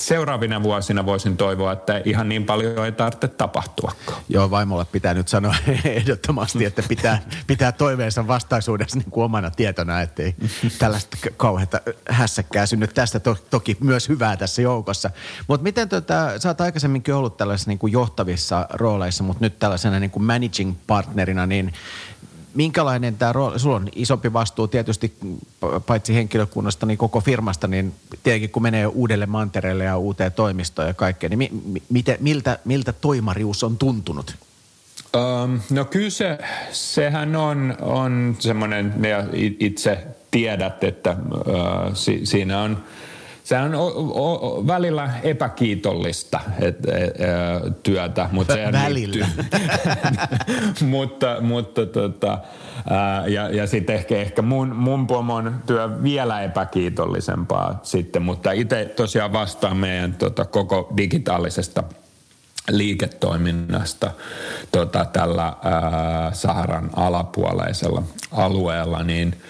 seuraavina 0.00 0.62
vuosina 0.62 1.06
voisin 1.06 1.36
toivoa, 1.36 1.72
että 1.72 2.02
ihan 2.04 2.28
niin 2.28 2.44
paljon 2.44 2.84
ei 2.84 2.92
tarvitse 2.92 3.28
tapahtua. 3.28 3.92
Joo, 4.28 4.50
vaimolle 4.50 4.84
pitää 4.84 5.14
nyt 5.14 5.28
sanoa 5.28 5.54
ehdottomasti, 5.84 6.64
että 6.64 6.82
pitää, 6.88 7.22
pitää 7.46 7.72
toiveensa 7.72 8.26
vastaisuudessa 8.26 8.98
niin 8.98 9.10
kuin 9.10 9.24
omana 9.24 9.50
tietona, 9.50 10.00
ettei 10.00 10.34
tällaista 10.78 11.16
kauheata 11.36 11.80
hässäkkää 12.08 12.66
synny. 12.66 12.86
Tästä 12.86 13.20
to, 13.20 13.36
toki 13.50 13.76
myös 13.80 14.08
hyvää 14.08 14.36
tässä 14.36 14.62
joukossa. 14.62 15.10
Mutta 15.46 15.64
miten 15.64 15.88
tota, 15.88 16.38
sä 16.38 16.48
oot 16.48 16.60
aikaisemminkin 16.60 17.14
ollut 17.14 17.36
tällaisissa 17.36 17.70
niin 17.70 17.78
kuin 17.78 17.92
johtavissa 17.92 18.66
rooleissa, 18.70 19.24
mutta 19.24 19.44
nyt 19.44 19.58
tällaisena 19.58 20.00
niin 20.00 20.10
kuin 20.10 20.24
managing 20.24 20.74
partnerina, 20.86 21.46
niin 21.46 21.72
minkälainen 22.54 23.16
tämä 23.16 23.32
rooli, 23.32 23.58
sulla 23.58 23.76
on 23.76 23.88
isompi 23.94 24.32
vastuu 24.32 24.68
tietysti 24.68 25.14
paitsi 25.86 26.14
henkilökunnasta, 26.14 26.86
niin 26.86 26.98
koko 26.98 27.20
firmasta, 27.20 27.68
niin 27.68 27.94
tietenkin 28.22 28.50
kun 28.50 28.62
menee 28.62 28.86
uudelle 28.86 29.26
mantereelle 29.26 29.84
ja 29.84 29.98
uuteen 29.98 30.32
toimistoon 30.32 30.88
ja 30.88 30.94
kaikkeen, 30.94 31.38
niin 31.38 31.38
mi, 31.64 31.82
miten, 31.88 32.16
miltä, 32.20 32.58
miltä 32.64 32.92
toimarius 32.92 33.64
on 33.64 33.76
tuntunut? 33.76 34.34
Um, 35.16 35.60
no 35.70 35.84
kyllä 35.84 36.10
se, 36.10 36.38
sehän 36.72 37.36
on, 37.36 37.76
on 37.80 38.36
semmoinen, 38.38 38.94
ja 39.02 39.24
itse 39.60 40.06
tiedät, 40.30 40.84
että 40.84 41.16
uh, 41.34 41.94
si, 41.94 42.20
siinä 42.24 42.60
on– 42.60 42.78
se 43.44 43.58
on 43.58 43.74
o, 43.74 43.86
o, 43.86 44.66
välillä 44.66 45.10
epäkiitollista 45.22 46.40
et, 46.60 46.76
et, 46.86 46.86
et, 46.86 47.82
työtä, 47.82 48.28
mutta 48.32 48.54
se 48.54 48.72
välillä. 48.72 49.28
mutta, 50.80 51.36
mutta 51.40 51.86
tota, 51.86 52.38
ää, 52.90 53.26
ja, 53.26 53.48
ja 53.48 53.66
sitten 53.66 53.96
ehkä, 53.96 54.16
ehkä 54.16 54.42
mun, 54.42 54.76
mun 54.76 55.06
pomon 55.06 55.54
työ 55.66 56.02
vielä 56.02 56.42
epäkiitollisempaa 56.42 57.80
sitten, 57.82 58.22
mutta 58.22 58.52
itse 58.52 58.84
tosiaan 58.96 59.32
vastaan 59.32 59.76
meidän 59.76 60.14
tota, 60.14 60.44
koko 60.44 60.92
digitaalisesta 60.96 61.82
liiketoiminnasta 62.70 64.10
tota, 64.72 65.04
tällä 65.04 65.44
ää, 65.44 66.30
Saharan 66.32 66.90
alapuoleisella 66.96 68.02
alueella, 68.32 69.02
niin– 69.02 69.34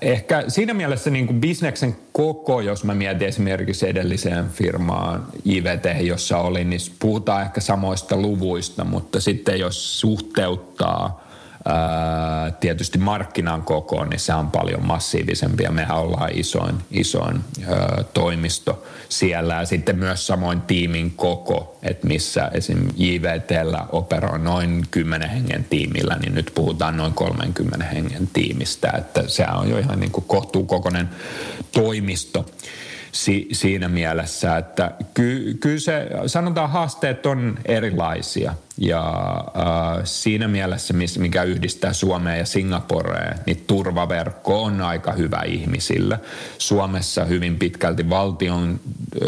ehkä 0.00 0.44
siinä 0.48 0.74
mielessä 0.74 1.10
niin 1.10 1.26
kuin 1.26 1.40
bisneksen 1.40 1.96
koko, 2.12 2.60
jos 2.60 2.84
mä 2.84 2.94
mietin 2.94 3.28
esimerkiksi 3.28 3.88
edelliseen 3.88 4.48
firmaan 4.48 5.26
IVT, 5.46 5.84
jossa 6.00 6.38
olin, 6.38 6.70
niin 6.70 6.80
puhutaan 6.98 7.42
ehkä 7.42 7.60
samoista 7.60 8.16
luvuista, 8.16 8.84
mutta 8.84 9.20
sitten 9.20 9.60
jos 9.60 10.00
suhteuttaa 10.00 11.31
tietysti 12.60 12.98
markkinan 12.98 13.62
kokoon, 13.62 14.08
niin 14.08 14.20
se 14.20 14.34
on 14.34 14.50
paljon 14.50 14.86
massiivisempi 14.86 15.62
ja 15.62 15.72
mehän 15.72 15.98
ollaan 15.98 16.30
isoin, 16.34 16.74
isoin 16.90 17.40
ää, 17.68 18.04
toimisto 18.14 18.84
siellä. 19.08 19.54
Ja 19.54 19.66
sitten 19.66 19.98
myös 19.98 20.26
samoin 20.26 20.60
tiimin 20.60 21.10
koko, 21.10 21.78
että 21.82 22.06
missä 22.06 22.50
esim. 22.54 22.88
JVTllä 22.96 23.86
operoi 23.92 24.38
noin 24.38 24.84
10 24.90 25.30
hengen 25.30 25.64
tiimillä, 25.64 26.16
niin 26.16 26.34
nyt 26.34 26.52
puhutaan 26.54 26.96
noin 26.96 27.12
30 27.12 27.84
hengen 27.84 28.28
tiimistä, 28.32 28.92
että 28.98 29.28
se 29.28 29.46
on 29.54 29.70
jo 29.70 29.78
ihan 29.78 30.00
niin 30.00 30.12
kuin 30.12 30.24
kohtuukokoinen 30.24 31.08
toimisto 31.72 32.46
si, 33.12 33.48
siinä 33.52 33.88
mielessä, 33.88 34.56
että 34.56 34.90
ky, 35.14 35.54
kyllä 35.60 35.78
se, 35.78 36.08
sanotaan 36.26 36.70
haasteet 36.70 37.26
on 37.26 37.58
erilaisia 37.64 38.54
ja 38.78 39.34
äh, 39.56 40.04
siinä 40.04 40.48
mielessä, 40.48 40.94
mikä 41.18 41.42
yhdistää 41.42 41.92
Suomea 41.92 42.36
ja 42.36 42.46
Singaporeen, 42.46 43.38
niin 43.46 43.64
turvaverkko 43.66 44.62
on 44.62 44.80
aika 44.80 45.12
hyvä 45.12 45.42
ihmisille. 45.46 46.20
Suomessa 46.58 47.24
hyvin 47.24 47.58
pitkälti 47.58 48.10
valtion 48.10 48.80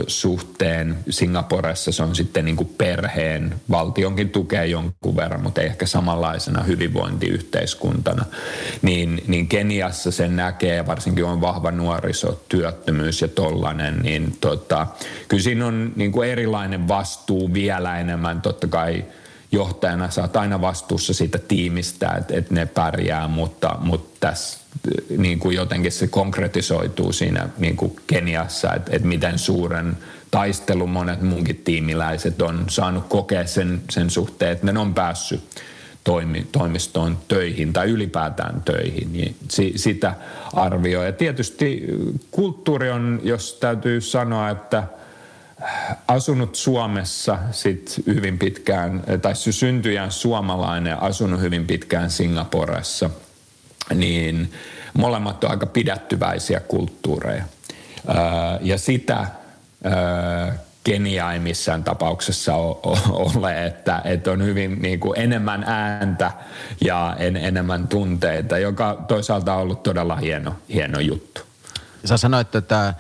suhteen, 0.07 0.99
Singaporessa 1.11 1.93
se 1.93 2.03
on 2.03 2.15
sitten 2.15 2.45
niin 2.45 2.57
kuin 2.57 2.69
perheen, 2.79 3.55
valtionkin 3.71 4.31
tukee 4.31 4.67
jonkun 4.67 5.17
verran, 5.17 5.43
mutta 5.43 5.61
ei 5.61 5.67
ehkä 5.67 5.87
samanlaisena 5.87 6.63
hyvinvointiyhteiskuntana. 6.63 8.25
Niin, 8.83 9.25
niin 9.27 9.49
Keniassa 9.49 10.11
sen 10.11 10.37
näkee, 10.37 10.87
varsinkin 10.87 11.25
on 11.25 11.41
vahva 11.41 11.71
nuorisotyöttömyys 11.71 13.23
ja 13.23 13.29
tollainen, 13.29 14.01
niin 14.03 14.37
tota, 14.41 14.87
kyllä 15.29 15.43
siinä 15.43 15.67
on 15.67 15.93
niin 15.97 16.13
kuin 16.13 16.29
erilainen 16.29 16.89
vastuu 16.89 17.55
vielä 17.55 17.99
enemmän 17.99 18.41
totta 18.41 18.67
kai– 18.67 19.05
johtajana 19.55 20.11
sä 20.11 20.23
oot 20.23 20.37
aina 20.37 20.61
vastuussa 20.61 21.15
siitä 21.15 21.39
tiimistä, 21.39 22.09
että, 22.09 22.35
että 22.37 22.55
ne 22.55 22.67
pärjää, 22.67 23.29
mutta, 23.29 23.77
mutta 23.81 24.17
tässä 24.21 24.59
niin 25.17 25.39
kuin 25.39 25.57
jotenkin 25.57 25.93
se 25.93 26.07
konkretisoituu 26.07 27.13
siinä 27.13 27.49
niin 27.59 27.77
kuin 27.77 27.97
Keniassa, 28.07 28.75
että, 28.75 28.91
että 28.95 29.09
miten 29.09 29.39
suuren 29.39 29.99
taistelun 30.31 30.91
monet 30.91 31.23
munkin 31.23 31.63
tiimiläiset 31.65 32.43
on 32.43 32.65
saanut 32.69 33.05
kokea 33.09 33.47
sen, 33.47 33.83
sen 33.91 34.11
suhteen, 34.11 34.53
että 34.53 34.73
ne 34.73 34.79
on 34.79 34.95
päässyt 34.95 35.41
toimi, 36.05 36.47
toimistoon 36.53 37.19
töihin 37.29 37.73
tai 37.73 37.91
ylipäätään 37.91 38.63
töihin, 38.63 39.13
niin 39.13 39.37
si, 39.51 39.73
sitä 39.77 40.15
arvioi. 40.53 41.07
Ja 41.07 41.13
tietysti 41.13 41.87
kulttuuri 42.31 42.91
on, 42.91 43.21
jos 43.23 43.57
täytyy 43.61 44.01
sanoa, 44.01 44.51
että– 44.51 44.83
asunut 46.09 46.55
Suomessa 46.55 47.39
sit 47.51 48.03
hyvin 48.07 48.39
pitkään, 48.39 49.03
tai 49.23 49.35
syntyjään 49.37 50.11
suomalainen, 50.11 51.03
asunut 51.03 51.41
hyvin 51.41 51.67
pitkään 51.67 52.11
Singaporessa, 52.11 53.11
niin 53.95 54.53
molemmat 54.95 55.45
on 55.45 55.51
aika 55.51 55.67
pidättyväisiä 55.67 56.61
kulttuureja. 56.61 57.45
Ja 58.61 58.79
sitä 58.79 59.27
Kenia 60.85 61.33
ei 61.33 61.39
missään 61.39 61.85
tapauksessa 61.85 62.55
ole, 62.55 63.67
että, 63.67 64.01
että 64.05 64.31
on 64.31 64.45
hyvin 64.45 64.83
niin 64.83 65.01
kuin 65.01 65.21
enemmän 65.21 65.65
ääntä 65.67 66.33
ja 66.85 67.17
en, 67.19 67.37
enemmän 67.37 67.89
tunteita, 67.89 68.59
joka 68.59 69.05
toisaalta 69.09 69.55
on 69.55 69.63
ollut 69.63 69.83
todella 69.83 70.17
hieno, 70.17 70.57
hieno 70.69 71.01
juttu. 71.01 71.41
Sä 72.05 72.17
sanoit, 72.17 72.55
että 72.55 72.95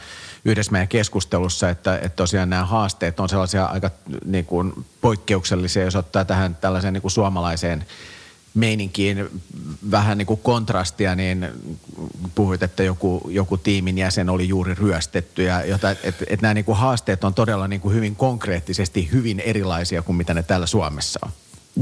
yhdessä 0.44 0.72
meidän 0.72 0.88
keskustelussa, 0.88 1.70
että, 1.70 1.96
että 1.96 2.16
tosiaan 2.16 2.50
nämä 2.50 2.64
haasteet 2.64 3.20
on 3.20 3.28
sellaisia 3.28 3.64
aika 3.64 3.90
niin 4.24 4.44
kuin 4.44 4.72
poikkeuksellisia, 5.00 5.84
jos 5.84 5.96
ottaa 5.96 6.24
tähän 6.24 6.56
tällaiseen 6.56 6.92
niin 6.94 7.02
kuin 7.02 7.12
suomalaiseen 7.12 7.86
meininkiin 8.54 9.42
vähän 9.90 10.18
niin 10.18 10.26
kuin 10.26 10.40
kontrastia, 10.42 11.14
niin 11.14 11.48
puhuit, 12.34 12.62
että 12.62 12.82
joku, 12.82 13.30
joku 13.30 13.56
tiimin 13.56 13.98
jäsen 13.98 14.30
oli 14.30 14.48
juuri 14.48 14.74
ryöstetty 14.74 15.42
ja 15.42 15.64
jota, 15.64 15.90
että, 15.90 16.08
että 16.10 16.42
nämä 16.42 16.54
niin 16.54 16.64
kuin 16.64 16.78
haasteet 16.78 17.24
on 17.24 17.34
todella 17.34 17.68
niin 17.68 17.80
kuin 17.80 17.94
hyvin 17.94 18.16
konkreettisesti 18.16 19.08
hyvin 19.12 19.40
erilaisia 19.40 20.02
kuin 20.02 20.16
mitä 20.16 20.34
ne 20.34 20.42
täällä 20.42 20.66
Suomessa 20.66 21.20
on. 21.22 21.30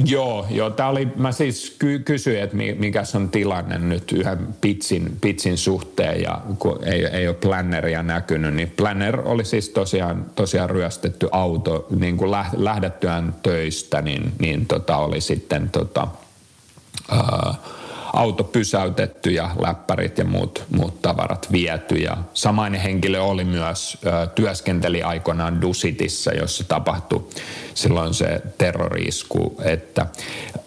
Joo, 0.04 0.46
joo. 0.50 0.70
Tämä 0.70 0.88
oli, 0.88 1.08
mä 1.16 1.32
siis 1.32 1.76
ky- 1.78 1.98
kysyin, 1.98 2.42
että 2.42 2.56
mikä 2.56 3.02
on 3.14 3.28
tilanne 3.28 3.78
nyt 3.78 4.12
yhden 4.12 4.48
pitsin, 4.60 5.16
pitsin 5.20 5.58
suhteen 5.58 6.22
ja 6.22 6.40
kun 6.58 6.84
ei, 6.84 7.06
ei 7.06 7.28
ole 7.28 7.36
planneria 7.36 8.02
näkynyt, 8.02 8.54
niin 8.54 8.70
planner 8.70 9.20
oli 9.24 9.44
siis 9.44 9.68
tosiaan, 9.68 10.26
tosiaan 10.34 10.70
ryöstetty 10.70 11.28
auto 11.32 11.86
niin 11.98 12.16
kuin 12.16 12.30
lähdettyään 12.56 13.34
töistä, 13.42 14.02
niin, 14.02 14.32
niin 14.38 14.66
tota 14.66 14.96
oli 14.96 15.20
sitten 15.20 15.70
tota, 15.70 16.08
ää, 17.10 17.54
auto 18.12 18.44
pysäytetty 18.44 19.30
ja 19.30 19.50
läppärit 19.60 20.18
ja 20.18 20.24
muut, 20.24 20.64
muut 20.76 21.02
tavarat 21.02 21.52
viety. 21.52 21.94
Ja 21.94 22.16
samainen 22.34 22.80
henkilö 22.80 23.20
oli 23.20 23.44
myös, 23.44 23.98
ö, 24.06 24.26
työskenteli 24.26 25.02
aikoinaan 25.02 25.60
Dusitissa, 25.60 26.32
jossa 26.32 26.64
tapahtui 26.64 27.28
silloin 27.74 28.14
se 28.14 28.42
terrorisku. 28.58 29.56
Että, 29.64 30.06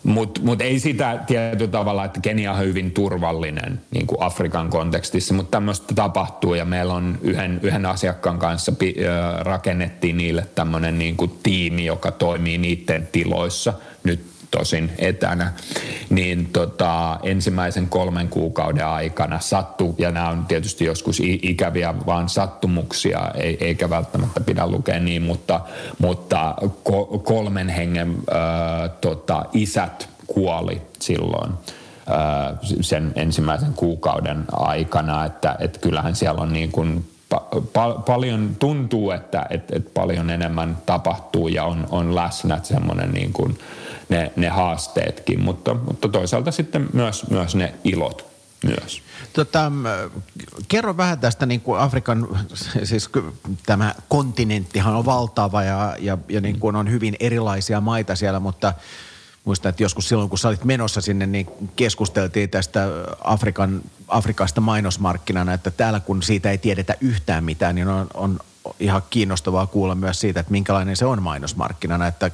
Mutta 0.04 0.42
mut 0.42 0.62
ei 0.62 0.80
sitä 0.80 1.20
tietyllä 1.28 1.72
tavalla, 1.72 2.06
että 2.06 2.20
Kenia 2.20 2.52
on 2.52 2.60
hyvin 2.60 2.92
turvallinen 2.92 3.82
niin 3.92 4.08
kuin 4.08 4.22
Afrikan 4.22 4.70
kontekstissa, 4.70 5.34
mutta 5.34 5.52
tämmöistä 5.52 5.94
tapahtuu 5.96 6.54
ja 6.54 6.66
meillä 6.66 6.94
on 6.94 7.20
yhden, 7.22 7.60
yhden 7.64 7.86
asiakkaan 7.86 8.40
kanssa 8.40 8.72
pi, 8.72 8.96
ö, 9.00 9.44
rakennettiin 9.44 10.18
niille 10.18 10.48
tämmöinen 10.56 11.00
niin 11.00 11.18
tiimi, 11.44 11.86
joka 11.86 12.12
toimii 12.12 12.58
niiden 12.58 13.08
tiloissa 13.12 13.74
nyt 14.04 14.35
tosin 14.52 14.92
etänä, 14.98 15.54
niin 16.10 16.50
tota, 16.54 17.20
ensimmäisen 17.24 17.90
kolmen 17.90 18.30
kuukauden 18.30 18.88
aikana 18.88 19.40
sattuu, 19.40 19.96
ja 19.98 20.12
nämä 20.12 20.30
on 20.30 20.46
tietysti 20.46 20.86
joskus 20.86 21.22
ikäviä 21.26 21.94
vaan 22.06 22.30
sattumuksia, 22.30 23.32
eikä 23.60 23.90
välttämättä 23.90 24.42
pidä 24.42 24.68
lukea 24.68 25.00
niin, 25.00 25.22
mutta, 25.22 25.62
mutta 26.00 26.56
kolmen 27.24 27.70
hengen 27.70 28.16
ää, 28.32 28.90
tota, 28.90 29.46
isät 29.54 30.10
kuoli 30.28 30.82
silloin 31.00 31.54
sen 32.82 33.12
ensimmäisen 33.16 33.74
kuukauden 33.74 34.44
aikana, 34.52 35.26
että, 35.26 35.56
että 35.60 35.80
kyllähän 35.80 36.16
siellä 36.16 36.42
on 36.42 36.54
niin 36.54 36.72
kuin 36.72 37.06
pa- 37.54 38.02
paljon 38.06 38.56
tuntuu, 38.60 39.12
että, 39.12 39.46
että, 39.50 39.76
että 39.76 39.90
paljon 39.94 40.30
enemmän 40.30 40.78
tapahtuu 40.86 41.48
ja 41.48 41.64
on, 41.64 41.88
on 41.90 42.16
läsnä 42.16 42.60
semmoinen 42.64 43.12
niin 43.12 43.34
kuin, 43.34 43.58
ne, 44.10 44.32
ne 44.36 44.50
haasteetkin, 44.50 45.44
mutta, 45.44 45.74
mutta 45.74 46.10
toisaalta 46.10 46.52
sitten 46.52 46.88
myös, 46.94 47.30
myös 47.30 47.56
ne 47.56 47.74
ilot 47.84 48.36
myös. 48.66 49.02
Tota, 49.34 49.72
kerro 50.68 50.98
vähän 50.98 51.20
tästä 51.20 51.46
niin 51.46 51.62
kuin 51.62 51.80
Afrikan, 51.80 52.28
siis 52.84 53.10
tämä 53.66 53.96
kontinenttihan 54.10 54.96
on 54.96 55.06
valtava 55.06 55.64
ja, 55.64 55.96
ja, 56.00 56.18
ja 56.30 56.42
niin 56.42 56.60
kuin 56.60 56.76
on 56.76 56.92
hyvin 56.92 57.16
erilaisia 57.20 57.82
maita 57.82 58.16
siellä, 58.16 58.40
mutta 58.40 58.74
muistan, 59.46 59.70
että 59.70 59.84
joskus 59.84 60.10
silloin 60.10 60.30
kun 60.30 60.40
sä 60.40 60.48
olit 60.48 60.64
menossa 60.64 61.02
sinne, 61.02 61.28
niin 61.28 61.48
keskusteltiin 61.76 62.50
tästä 62.50 62.88
Afrikan, 63.24 63.82
Afrikasta 64.08 64.62
mainosmarkkinana, 64.62 65.54
että 65.54 65.72
täällä 65.72 66.00
kun 66.00 66.24
siitä 66.24 66.52
ei 66.52 66.58
tiedetä 66.58 66.96
yhtään 67.02 67.44
mitään, 67.44 67.76
niin 67.76 67.88
on, 67.88 68.08
on 68.14 68.40
ihan 68.80 69.04
kiinnostavaa 69.10 69.68
kuulla 69.68 69.96
myös 69.96 70.20
siitä, 70.20 70.40
että 70.40 70.52
minkälainen 70.52 70.96
se 70.96 71.06
on 71.06 71.24
mainosmarkkinana, 71.24 72.08
että 72.08 72.32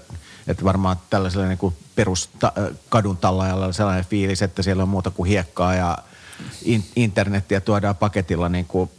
että 0.48 0.64
varmaan 0.64 0.98
tällaisella 1.10 1.48
niin 1.48 1.58
kuin 1.58 1.76
perus 1.96 2.30
ta, 2.40 2.54
kadun 2.90 3.18
tallajalla 3.18 3.66
on 3.66 3.74
sellainen 3.74 4.06
fiilis, 4.06 4.42
että 4.42 4.64
siellä 4.64 4.84
on 4.84 4.90
muuta 4.90 5.12
kuin 5.12 5.30
hiekkaa 5.30 5.76
ja 5.76 5.98
in, 6.64 6.84
internettiä 6.96 7.62
tuodaan 7.62 7.96
paketilla 7.96 8.50
niin 8.50 8.66
kuin 8.66 8.90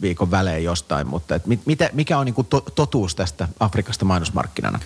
viikon 0.00 0.30
välein 0.30 0.64
jostain, 0.64 1.06
mutta 1.06 1.34
et 1.34 1.46
mit, 1.46 1.60
mitä, 1.66 1.90
mikä 1.92 2.18
on 2.18 2.26
niin 2.26 2.34
kuin 2.34 2.46
to, 2.46 2.60
totuus 2.60 3.14
tästä 3.14 3.48
Afrikasta 3.60 4.04
mainosmarkkinana? 4.04 4.78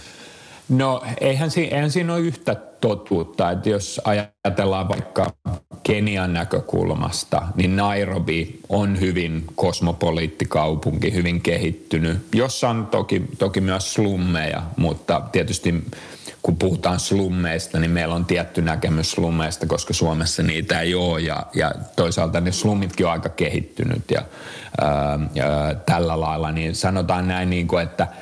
No 0.68 1.02
eihän, 1.20 1.50
si, 1.50 1.64
eihän 1.64 1.90
siinä 1.90 2.12
ole 2.12 2.20
yhtä 2.20 2.55
totuutta, 2.55 3.50
että 3.50 3.68
jos 3.68 4.00
ajatellaan 4.05 4.88
vaikka 4.88 5.33
Kenian 5.83 6.33
näkökulmasta, 6.33 7.42
niin 7.55 7.76
Nairobi 7.76 8.61
on 8.68 9.00
hyvin 9.00 9.44
kosmopoliittikaupunki, 9.55 11.12
hyvin 11.12 11.40
kehittynyt, 11.40 12.18
jossa 12.35 12.68
on 12.68 12.87
toki, 12.87 13.22
toki 13.38 13.61
myös 13.61 13.94
slummeja, 13.94 14.62
mutta 14.76 15.22
tietysti 15.33 15.85
kun 16.42 16.57
puhutaan 16.57 17.00
slummeista, 17.00 17.79
niin 17.79 17.90
meillä 17.90 18.14
on 18.14 18.24
tietty 18.24 18.62
näkemys 18.62 19.11
slummeista, 19.11 19.66
koska 19.66 19.94
Suomessa 19.94 20.42
niitä 20.42 20.81
ei 20.81 20.94
ole. 20.94 21.20
Ja, 21.20 21.46
ja 21.55 21.72
toisaalta 21.96 22.40
ne 22.40 22.52
slummitkin 22.52 23.07
on 23.07 23.12
aika 23.12 23.29
kehittynyt 23.29 24.11
ja, 24.11 24.22
ää, 24.81 25.18
ja 25.35 25.74
tällä 25.87 26.20
lailla, 26.20 26.52
niin 26.52 26.74
sanotaan 26.74 27.29
näin, 27.29 27.50
niin 27.50 27.68
kuin, 27.68 27.83
että– 27.83 28.09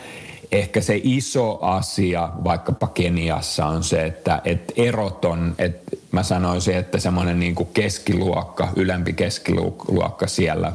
ehkä 0.52 0.80
se 0.80 1.00
iso 1.02 1.59
asia 1.62 2.28
vaikkapa 2.44 2.87
Keniassa 2.87 3.66
on 3.66 3.85
se, 3.85 4.07
että, 4.07 4.42
että 4.44 4.72
erot 4.76 5.24
on, 5.24 5.54
että 5.59 5.96
mä 6.12 6.22
sanoisin, 6.22 6.76
että 6.76 6.98
semmoinen 6.98 7.40
niin 7.40 7.54
kuin 7.54 7.68
keskiluokka, 7.74 8.68
ylempi 8.76 9.12
keskiluokka 9.12 10.26
siellä, 10.26 10.72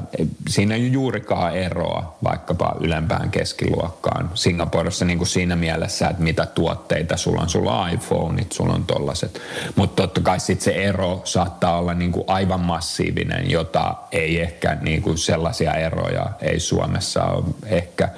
siinä 0.50 0.76
ei 0.76 0.92
juurikaan 0.92 1.56
eroa 1.56 2.18
vaikkapa 2.24 2.76
ylempään 2.80 3.32
keskiluokkaan 3.32 4.32
Singaporessa 4.34 5.06
niin 5.06 5.18
kuin 5.18 5.28
siinä 5.28 5.56
mielessä, 5.56 6.08
että 6.08 6.24
mitä 6.24 6.46
tuotteita 6.46 7.18
sulla 7.18 7.42
on, 7.42 7.50
sulla 7.50 7.82
on 7.82 7.90
iPhoneit, 7.90 8.52
sulla 8.52 8.74
on 8.74 8.84
tollaset. 8.84 9.42
Mutta 9.76 10.02
totta 10.02 10.22
kai 10.22 10.40
sitten 10.40 10.64
se 10.64 10.72
ero 10.72 11.22
saattaa 11.24 11.80
olla 11.80 11.94
niin 11.94 12.12
kuin 12.12 12.24
aivan 12.28 12.60
massiivinen, 12.60 13.52
jota 13.52 13.96
ei 14.12 14.42
ehkä 14.42 14.78
niin 14.82 15.02
kuin 15.02 15.18
sellaisia 15.18 15.74
eroja 15.74 16.30
ei 16.42 16.60
Suomessa 16.60 17.24
ole 17.24 17.46
ehkä 17.66 18.10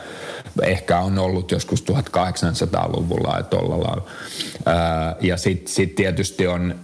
ehkä 0.61 0.99
on 0.99 1.19
ollut 1.19 1.51
joskus 1.51 1.83
1800-luvulla 1.91 3.37
ja 3.37 3.43
tuolla 3.43 3.79
lailla. 3.79 4.05
Ja 5.21 5.37
sitten 5.37 5.73
sit 5.73 5.95
tietysti 5.95 6.47
on 6.47 6.75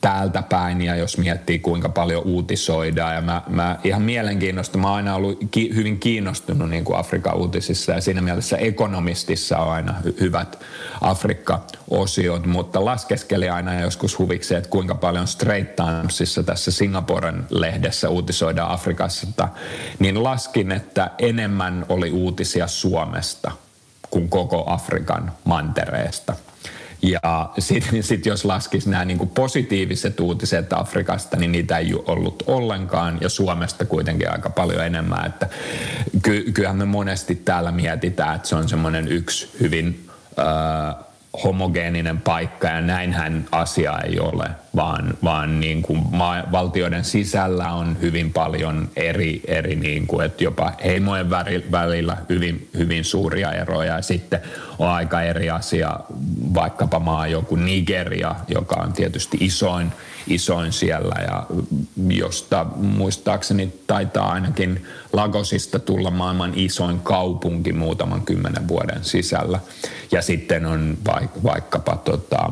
täältä 0.00 0.42
päin 0.42 0.80
ja 0.80 0.96
jos 0.96 1.18
miettii 1.18 1.58
kuinka 1.58 1.88
paljon 1.88 2.22
uutisoidaan 2.24 3.14
ja 3.14 3.20
mä, 3.20 3.42
mä 3.48 3.78
ihan 3.84 4.02
mielenkiinnosta, 4.02 4.78
mä 4.78 4.88
oon 4.88 4.96
aina 4.96 5.14
ollut 5.14 5.38
ki, 5.50 5.74
hyvin 5.74 6.00
kiinnostunut 6.00 6.70
niin 6.70 6.84
kuin 6.84 6.98
Afrikan 6.98 7.36
uutisissa 7.36 7.92
ja 7.92 8.00
siinä 8.00 8.20
mielessä 8.20 8.56
ekonomistissa 8.56 9.58
on 9.58 9.72
aina 9.72 9.92
hy, 10.04 10.16
hyvät 10.20 10.58
Afrikka-osiot, 11.00 12.46
mutta 12.46 12.84
laskeskeli 12.84 13.48
aina 13.48 13.80
joskus 13.80 14.18
huvikseen, 14.18 14.58
että 14.58 14.70
kuinka 14.70 14.94
paljon 14.94 15.26
Straight 15.26 15.76
Timesissa 15.76 16.42
tässä 16.42 16.70
Singaporen 16.70 17.46
lehdessä 17.50 18.08
uutisoidaan 18.08 18.70
Afrikassa, 18.70 19.26
niin 19.98 20.22
laskin, 20.22 20.72
että 20.72 21.10
enemmän 21.18 21.86
oli 21.88 22.10
uutisia 22.10 22.66
Suomesta 22.66 23.50
kuin 24.10 24.28
koko 24.28 24.64
Afrikan 24.66 25.32
mantereesta. 25.44 26.34
Ja 27.10 27.50
sitten 27.58 28.02
sit 28.10 28.26
jos 28.26 28.44
laskisi 28.44 28.90
nämä 28.90 29.04
niin 29.04 29.28
positiiviset 29.28 30.20
uutiset 30.20 30.72
Afrikasta, 30.72 31.36
niin 31.36 31.52
niitä 31.52 31.78
ei 31.78 31.94
ollut 32.06 32.42
ollenkaan 32.46 33.18
ja 33.20 33.28
Suomesta 33.28 33.84
kuitenkin 33.84 34.30
aika 34.30 34.50
paljon 34.50 34.84
enemmän. 34.84 35.26
Että 35.26 35.48
ky- 36.22 36.52
kyllähän 36.52 36.78
me 36.78 36.84
monesti 36.84 37.34
täällä 37.34 37.72
mietitään, 37.72 38.36
että 38.36 38.48
se 38.48 38.56
on 38.56 38.68
semmoinen 38.68 39.08
yksi 39.08 39.50
hyvin... 39.60 40.08
Äh, 40.38 41.04
homogeeninen 41.42 42.20
paikka 42.20 42.68
ja 42.68 42.80
näinhän 42.80 43.46
asia 43.52 43.98
ei 43.98 44.20
ole, 44.20 44.50
vaan, 44.76 45.14
vaan 45.24 45.60
niin 45.60 45.82
kuin 45.82 46.02
maa, 46.10 46.42
valtioiden 46.52 47.04
sisällä 47.04 47.72
on 47.72 47.96
hyvin 48.00 48.32
paljon 48.32 48.88
eri, 48.96 49.42
eri 49.46 49.76
niin 49.76 50.06
kuin, 50.06 50.26
että 50.26 50.44
jopa 50.44 50.72
heimojen 50.84 51.30
välillä 51.72 52.16
hyvin, 52.28 52.68
hyvin 52.76 53.04
suuria 53.04 53.52
eroja 53.52 53.94
ja 53.94 54.02
sitten 54.02 54.40
on 54.78 54.88
aika 54.88 55.22
eri 55.22 55.50
asia 55.50 56.00
vaikkapa 56.54 56.98
maa 56.98 57.26
joku 57.26 57.56
Nigeria, 57.56 58.34
joka 58.48 58.76
on 58.76 58.92
tietysti 58.92 59.36
isoin, 59.40 59.92
isoin 60.26 60.72
siellä 60.72 61.14
ja 61.28 61.46
josta 62.08 62.66
muistaakseni 62.76 63.72
taitaa 63.86 64.32
ainakin 64.32 64.86
Lagosista 65.12 65.78
tulla 65.78 66.10
maailman 66.10 66.52
isoin 66.56 67.00
kaupunki 67.00 67.72
muutaman 67.72 68.22
kymmenen 68.22 68.68
vuoden 68.68 69.04
sisällä. 69.04 69.60
Ja 70.12 70.22
sitten 70.22 70.66
on 70.66 70.98
vaikkapa 71.44 71.96
tota, 71.96 72.50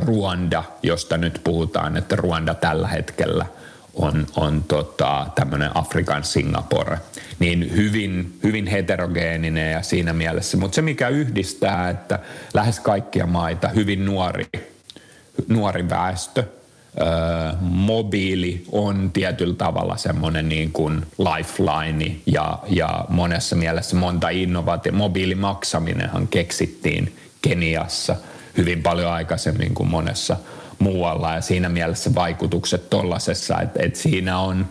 Ruanda, 0.00 0.64
josta 0.82 1.16
nyt 1.16 1.40
puhutaan, 1.44 1.96
että 1.96 2.16
Ruanda 2.16 2.54
tällä 2.54 2.88
hetkellä 2.88 3.46
on, 3.94 4.26
on 4.36 4.64
tota, 4.68 5.26
tämmöinen 5.34 5.76
Afrikan 5.76 6.24
Singapore. 6.24 6.98
Niin 7.38 7.76
hyvin, 7.76 8.38
hyvin 8.42 8.66
heterogeeninen 8.66 9.72
ja 9.72 9.82
siinä 9.82 10.12
mielessä. 10.12 10.56
Mutta 10.56 10.74
se 10.74 10.82
mikä 10.82 11.08
yhdistää, 11.08 11.90
että 11.90 12.18
lähes 12.54 12.80
kaikkia 12.80 13.26
maita 13.26 13.68
hyvin 13.68 14.04
nuori, 14.04 14.46
nuori 15.48 15.90
väestö– 15.90 16.44
mobiili 17.60 18.64
on 18.72 19.10
tietyllä 19.12 19.54
tavalla 19.54 19.96
semmoinen 19.96 20.48
niin 20.48 20.72
kuin 20.72 21.06
lifeline 21.18 22.16
ja, 22.26 22.58
ja 22.68 23.04
monessa 23.08 23.56
mielessä 23.56 23.96
monta 23.96 24.28
innovaatio. 24.28 24.92
Mobiilimaksaminenhan 24.92 26.28
keksittiin 26.28 27.16
Keniassa 27.42 28.16
hyvin 28.56 28.82
paljon 28.82 29.12
aikaisemmin 29.12 29.74
kuin 29.74 29.88
monessa 29.88 30.36
muualla 30.78 31.34
ja 31.34 31.40
siinä 31.40 31.68
mielessä 31.68 32.14
vaikutukset 32.14 32.90
tollasessa, 32.90 33.60
että, 33.60 33.82
että 33.82 33.98
siinä 33.98 34.38
on 34.38 34.66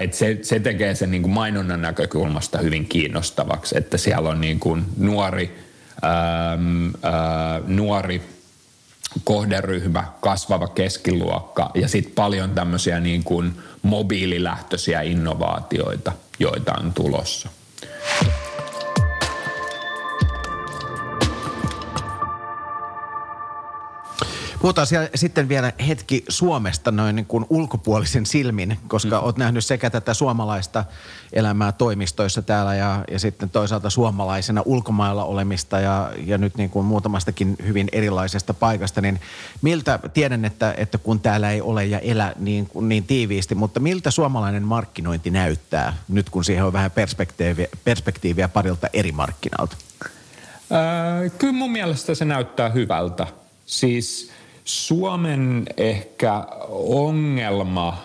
että 0.00 0.16
se, 0.16 0.38
se 0.42 0.60
tekee 0.60 0.94
sen 0.94 1.10
niin 1.10 1.22
kuin 1.22 1.32
mainonnan 1.32 1.82
näkökulmasta 1.82 2.58
hyvin 2.58 2.88
kiinnostavaksi, 2.88 3.78
että 3.78 3.98
siellä 3.98 4.28
on 4.28 4.40
niin 4.40 4.60
kuin 4.60 4.84
nuori, 4.96 5.58
ää, 6.02 6.58
ää, 7.02 7.60
nuori 7.66 8.22
kohderyhmä, 9.24 10.04
kasvava 10.20 10.68
keskiluokka 10.68 11.70
ja 11.74 11.88
sitten 11.88 12.14
paljon 12.14 12.50
tämmöisiä 12.50 13.00
niin 13.00 13.24
kuin 13.24 13.52
mobiililähtöisiä 13.82 15.02
innovaatioita, 15.02 16.12
joita 16.38 16.74
on 16.80 16.92
tulossa. 16.92 17.48
Puhutaan 24.60 24.86
siellä 24.86 25.08
sitten 25.14 25.48
vielä 25.48 25.72
hetki 25.88 26.24
Suomesta 26.28 26.90
noin 26.90 27.16
niin 27.16 27.26
kuin 27.26 27.46
ulkopuolisen 27.50 28.26
silmin, 28.26 28.78
koska 28.88 29.18
mm. 29.18 29.24
olet 29.24 29.36
nähnyt 29.36 29.64
sekä 29.64 29.90
tätä 29.90 30.14
suomalaista 30.14 30.84
elämää 31.32 31.72
toimistoissa 31.72 32.42
täällä 32.42 32.74
ja, 32.74 33.04
ja 33.10 33.18
sitten 33.18 33.50
toisaalta 33.50 33.90
suomalaisena 33.90 34.62
ulkomailla 34.64 35.24
olemista 35.24 35.80
ja, 35.80 36.12
ja 36.26 36.38
nyt 36.38 36.56
niin 36.56 36.70
kuin 36.70 36.86
muutamastakin 36.86 37.56
hyvin 37.66 37.88
erilaisesta 37.92 38.54
paikasta, 38.54 39.00
niin 39.00 39.20
miltä, 39.62 39.98
tiedän, 40.14 40.44
että, 40.44 40.74
että 40.76 40.98
kun 40.98 41.20
täällä 41.20 41.50
ei 41.50 41.60
ole 41.60 41.84
ja 41.84 41.98
elä 41.98 42.32
niin, 42.38 42.68
niin 42.80 43.04
tiiviisti, 43.04 43.54
mutta 43.54 43.80
miltä 43.80 44.10
suomalainen 44.10 44.62
markkinointi 44.62 45.30
näyttää 45.30 45.96
nyt, 46.08 46.30
kun 46.30 46.44
siihen 46.44 46.64
on 46.64 46.72
vähän 46.72 46.90
perspektiiviä, 46.90 47.68
perspektiiviä 47.84 48.48
parilta 48.48 48.88
eri 48.92 49.12
markkinalta? 49.12 49.76
Öö, 50.72 51.30
kyllä 51.30 51.52
mun 51.52 51.72
mielestä 51.72 52.14
se 52.14 52.24
näyttää 52.24 52.68
hyvältä. 52.68 53.26
Siis 53.66 54.30
Suomen 54.68 55.66
ehkä 55.76 56.44
ongelma 56.88 57.98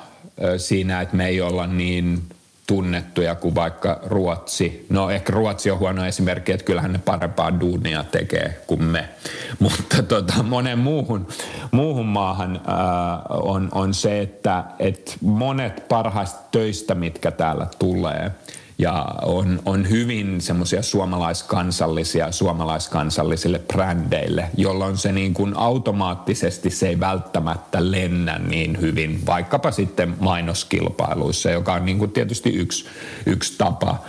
siinä, 0.57 1.01
että 1.01 1.15
me 1.15 1.27
ei 1.27 1.41
olla 1.41 1.67
niin 1.67 2.23
tunnettuja 2.67 3.35
kuin 3.35 3.55
vaikka 3.55 3.99
Ruotsi. 4.05 4.85
No 4.89 5.09
ehkä 5.09 5.33
Ruotsi 5.33 5.71
on 5.71 5.79
huono 5.79 6.05
esimerkki, 6.05 6.51
että 6.51 6.65
kyllähän 6.65 6.93
ne 6.93 6.99
parempaa 7.05 7.59
duunia 7.59 8.03
tekee 8.03 8.61
kuin 8.67 8.83
me. 8.83 9.09
Mutta 9.59 10.03
tota, 10.03 10.43
monen 10.43 10.79
muuhun, 10.79 11.27
muuhun 11.71 12.05
maahan 12.05 12.61
ää, 12.67 13.21
on, 13.29 13.69
on 13.71 13.93
se, 13.93 14.21
että 14.21 14.63
et 14.79 15.17
monet 15.21 15.87
parhaista 15.87 16.39
töistä, 16.51 16.95
mitkä 16.95 17.31
täällä 17.31 17.67
tulee– 17.79 18.31
ja 18.77 19.05
on, 19.21 19.59
on 19.65 19.89
hyvin 19.89 20.41
semmoisia 20.41 20.81
suomalaiskansallisia 20.81 22.31
suomalaiskansallisille 22.31 23.59
brändeille, 23.59 24.49
jolloin 24.57 24.97
se 24.97 25.11
niin 25.11 25.33
kuin 25.33 25.57
automaattisesti 25.57 26.69
se 26.69 26.87
ei 26.87 26.99
välttämättä 26.99 27.91
lennä 27.91 28.39
niin 28.39 28.81
hyvin, 28.81 29.25
vaikkapa 29.25 29.71
sitten 29.71 30.15
mainoskilpailuissa, 30.19 31.49
joka 31.49 31.73
on 31.73 31.85
niin 31.85 31.99
kuin 31.99 32.11
tietysti 32.11 32.49
yksi, 32.49 32.85
yksi 33.25 33.57
tapa 33.57 34.03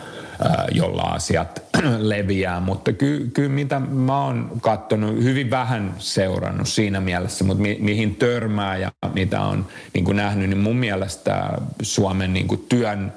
jolla 0.73 1.03
asiat 1.03 1.63
leviää, 1.99 2.61
mutta 2.61 2.93
kyllä 2.93 3.31
ky, 3.35 3.49
mitä 3.49 3.81
mä 3.81 4.25
oon 4.25 4.51
katsonut, 4.61 5.23
hyvin 5.23 5.51
vähän 5.51 5.95
seurannut 5.99 6.69
siinä 6.69 7.01
mielessä, 7.01 7.45
mutta 7.45 7.63
mi, 7.63 7.77
mihin 7.81 8.17
törmää 8.17 8.77
ja 8.77 8.93
mitä 9.15 9.41
on 9.41 9.67
niin 9.95 10.05
kuin 10.05 10.17
nähnyt, 10.17 10.49
niin 10.49 10.59
mun 10.59 10.77
mielestä 10.77 11.51
Suomen 11.83 12.33
niin 12.33 12.49
kuin 12.49 12.67
työn 12.69 13.13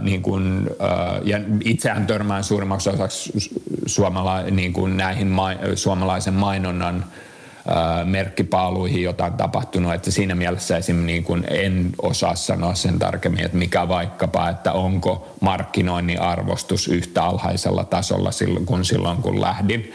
niin 0.00 0.22
kuin, 0.22 0.70
ja 1.24 1.40
itsehän 1.64 2.06
törmään 2.06 2.44
suurimmaksi 2.44 2.90
osaksi 2.90 3.32
suomala, 3.86 4.42
niin 4.42 4.72
kuin 4.72 4.96
näihin 4.96 5.26
ma, 5.26 5.50
suomalaisen 5.74 6.34
mainonnan 6.34 7.04
merkkipaaluihin, 8.04 9.02
jota 9.02 9.24
on 9.24 9.32
tapahtunut, 9.32 9.94
että 9.94 10.10
siinä 10.10 10.34
mielessä 10.34 10.76
esim. 10.76 10.96
Niin 11.06 11.24
kuin 11.24 11.44
en 11.50 11.90
osaa 12.02 12.34
sanoa 12.34 12.74
sen 12.74 12.98
tarkemmin, 12.98 13.44
että 13.44 13.56
mikä 13.56 13.88
vaikkapa, 13.88 14.48
että 14.48 14.72
onko 14.72 15.36
markkinoinnin 15.40 16.20
arvostus 16.20 16.88
yhtä 16.88 17.22
alhaisella 17.22 17.84
tasolla 17.84 18.30
silloin, 18.30 18.66
kun 18.66 18.84
silloin 18.84 19.22
kun 19.22 19.40
lähdin 19.40 19.92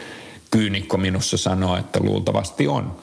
kyynikko 0.54 0.96
minussa 0.96 1.36
sanoo, 1.36 1.76
että 1.76 2.00
luultavasti 2.00 2.68
on. 2.68 2.96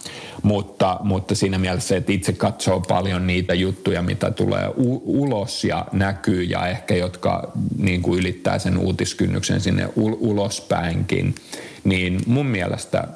Mutta, 0.43 0.99
mutta 1.03 1.35
siinä 1.35 1.57
mielessä, 1.57 1.97
että 1.97 2.11
itse 2.11 2.33
katsoo 2.33 2.79
paljon 2.79 3.27
niitä 3.27 3.53
juttuja, 3.53 4.01
mitä 4.01 4.31
tulee 4.31 4.67
u- 4.67 5.03
ulos 5.05 5.63
ja 5.63 5.85
näkyy 5.91 6.43
ja 6.43 6.67
ehkä 6.67 6.95
jotka 6.95 7.51
niin 7.77 8.01
kuin 8.01 8.19
ylittää 8.19 8.59
sen 8.59 8.77
uutiskynnyksen 8.77 9.61
sinne 9.61 9.85
u- 9.85 10.17
ulospäinkin, 10.29 11.35
niin 11.83 12.21
mun 12.25 12.45
mielestä 12.45 13.07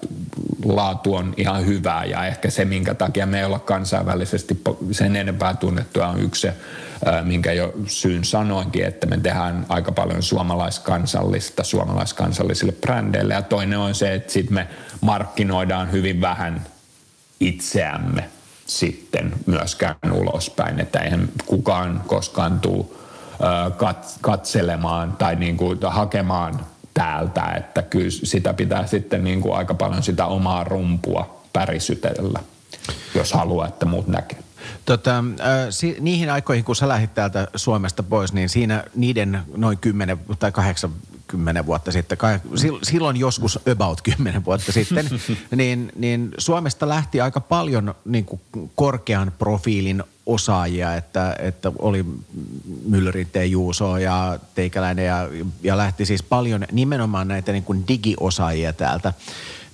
laatu 0.65 1.15
on 1.15 1.33
ihan 1.37 1.65
hyvää 1.65 2.05
ja 2.05 2.25
ehkä 2.25 2.49
se, 2.49 2.65
minkä 2.65 2.93
takia 2.93 3.25
me 3.25 3.39
ei 3.39 3.45
olla 3.45 3.59
kansainvälisesti 3.59 4.61
sen 4.91 5.15
enempää 5.15 5.53
tunnettua 5.53 6.07
on 6.07 6.19
yksi 6.19 6.41
se, 6.41 6.53
minkä 7.23 7.53
jo 7.53 7.73
syyn 7.87 8.23
sanoinkin, 8.23 8.85
että 8.85 9.07
me 9.07 9.17
tehdään 9.17 9.65
aika 9.69 9.91
paljon 9.91 10.23
suomalaiskansallista 10.23 11.63
suomalaiskansallisille 11.63 12.71
brändeille 12.71 13.33
ja 13.33 13.41
toinen 13.41 13.79
on 13.79 13.95
se, 13.95 14.13
että 14.13 14.33
sitten 14.33 14.53
me 14.53 14.67
markkinoidaan 15.01 15.91
hyvin 15.91 16.21
vähän 16.21 16.61
itseämme 17.39 18.29
sitten 18.65 19.33
myöskään 19.45 20.11
ulospäin, 20.11 20.79
että 20.79 20.99
eihän 20.99 21.29
kukaan 21.45 22.03
koskaan 22.07 22.59
tule 22.59 22.85
katselemaan 24.21 25.11
tai 25.17 25.35
niin 25.35 25.57
kuin 25.57 25.79
hakemaan 25.87 26.65
täältä, 26.93 27.53
että 27.57 27.81
kyllä 27.81 28.09
sitä 28.09 28.53
pitää 28.53 28.87
sitten 28.87 29.23
niin 29.23 29.41
kuin 29.41 29.57
aika 29.57 29.73
paljon 29.73 30.03
sitä 30.03 30.25
omaa 30.25 30.63
rumpua 30.63 31.41
pärisytellä, 31.53 32.39
jos 33.15 33.33
haluaa, 33.33 33.67
että 33.67 33.85
muut 33.85 34.07
näkee. 34.07 34.39
Tota, 34.85 35.17
äh, 35.17 35.67
si- 35.69 35.97
niihin 35.99 36.29
aikoihin, 36.29 36.65
kun 36.65 36.75
sä 36.75 36.87
lähdit 36.87 37.13
täältä 37.13 37.47
Suomesta 37.55 38.03
pois, 38.03 38.33
niin 38.33 38.49
siinä 38.49 38.83
niiden 38.95 39.39
noin 39.57 39.77
10 39.77 40.19
tai 40.39 40.51
80 40.51 41.65
vuotta 41.65 41.91
sitten, 41.91 42.17
silloin 42.83 43.17
joskus 43.17 43.59
about 43.71 44.01
10 44.01 44.45
vuotta 44.45 44.71
sitten, 44.71 45.09
niin, 45.55 45.91
niin 45.95 46.31
Suomesta 46.37 46.89
lähti 46.89 47.21
aika 47.21 47.39
paljon 47.39 47.95
niin 48.05 48.25
kuin 48.25 48.41
korkean 48.75 49.33
profiilin 49.39 50.03
osaajia, 50.25 50.95
että, 50.95 51.35
että 51.39 51.71
oli 51.79 52.05
Myllerin 52.85 53.27
Juuso 53.49 53.97
ja 53.97 54.39
Teikäläinen 54.55 55.05
ja, 55.05 55.29
ja 55.63 55.77
lähti 55.77 56.05
siis 56.05 56.23
paljon 56.23 56.65
nimenomaan 56.71 57.27
näitä 57.27 57.51
niin 57.51 57.63
kuin 57.63 57.83
digiosaajia 57.87 58.73
täältä 58.73 59.13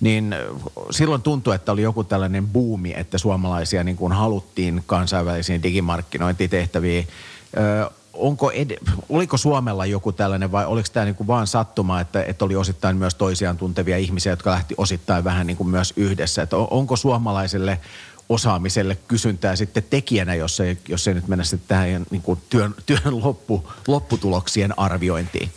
niin 0.01 0.35
silloin 0.91 1.21
tuntui, 1.21 1.55
että 1.55 1.71
oli 1.71 1.81
joku 1.81 2.03
tällainen 2.03 2.47
buumi, 2.47 2.93
että 2.97 3.17
suomalaisia 3.17 3.83
niin 3.83 3.97
kuin 3.97 4.13
haluttiin 4.13 4.83
kansainvälisiin 4.85 5.63
digimarkkinointitehtäviin. 5.63 7.07
Ö, 7.57 7.89
onko 8.13 8.51
ed- 8.51 8.77
oliko 9.09 9.37
Suomella 9.37 9.85
joku 9.85 10.11
tällainen 10.11 10.51
vai 10.51 10.65
oliko 10.65 10.87
tämä 10.93 11.05
niin 11.05 11.15
kuin 11.15 11.27
vaan 11.27 11.47
sattuma, 11.47 12.01
että, 12.01 12.23
että 12.23 12.45
oli 12.45 12.55
osittain 12.55 12.97
myös 12.97 13.15
toisiaan 13.15 13.57
tuntevia 13.57 13.97
ihmisiä, 13.97 14.31
jotka 14.31 14.51
lähti 14.51 14.75
osittain 14.77 15.23
vähän 15.23 15.47
niin 15.47 15.57
kuin 15.57 15.69
myös 15.69 15.93
yhdessä? 15.95 16.41
Että 16.41 16.57
onko 16.57 16.95
suomalaiselle 16.95 17.79
osaamiselle 18.29 18.97
kysyntää 19.07 19.55
sitten 19.55 19.83
tekijänä, 19.89 20.35
jos 20.35 20.59
ei, 20.59 20.77
jos 20.87 21.07
ei 21.07 21.13
nyt 21.13 21.27
mennä 21.27 21.43
sitten 21.43 21.67
tähän 21.67 22.05
niin 22.11 22.21
kuin 22.21 22.39
työn, 22.49 22.75
työn 22.85 23.23
loppu, 23.23 23.69
lopputuloksien 23.87 24.79
arviointiin? 24.79 25.51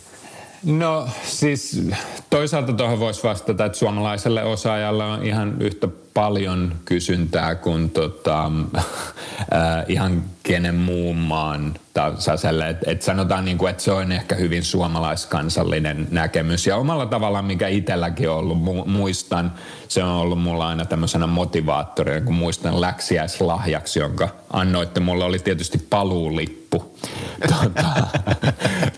No 0.63 1.07
siis 1.23 1.81
toisaalta 2.29 2.73
tuohon 2.73 2.99
voisi 2.99 3.23
vastata, 3.23 3.65
että 3.65 3.77
suomalaiselle 3.77 4.43
osaajalle 4.43 5.03
on 5.03 5.23
ihan 5.23 5.61
yhtä 5.61 5.87
paljon 6.15 6.75
kysyntää 6.85 7.55
kuin 7.55 7.89
tota, 7.89 8.45
äh, 8.75 9.85
ihan 9.87 10.23
kenen 10.43 10.75
muun 10.75 11.17
maan 11.17 11.73
tasaiselle. 11.93 12.69
Et, 12.69 12.77
et 12.87 13.01
sanotaan, 13.01 13.45
niin 13.45 13.57
kuin, 13.57 13.69
että 13.69 13.83
se 13.83 13.91
on 13.91 14.11
ehkä 14.11 14.35
hyvin 14.35 14.63
suomalaiskansallinen 14.63 16.07
näkemys. 16.11 16.67
Ja 16.67 16.77
omalla 16.77 17.05
tavallaan, 17.05 17.45
mikä 17.45 17.67
itselläkin 17.67 18.29
on 18.29 18.37
ollut, 18.37 18.57
mu- 18.57 18.87
muistan, 18.87 19.53
se 19.87 20.03
on 20.03 20.09
ollut 20.09 20.41
mulla 20.41 20.67
aina 20.67 20.85
tämmöisenä 20.85 21.27
motivaattorina, 21.27 22.21
kun 22.21 22.35
muistan 22.35 22.81
läksiäislahjaksi, 22.81 23.99
jonka 23.99 24.29
annoitte. 24.53 24.99
Mulla 24.99 25.25
oli 25.25 25.39
tietysti 25.39 25.77
paluulippu 25.77 26.97
tuota, 27.47 27.89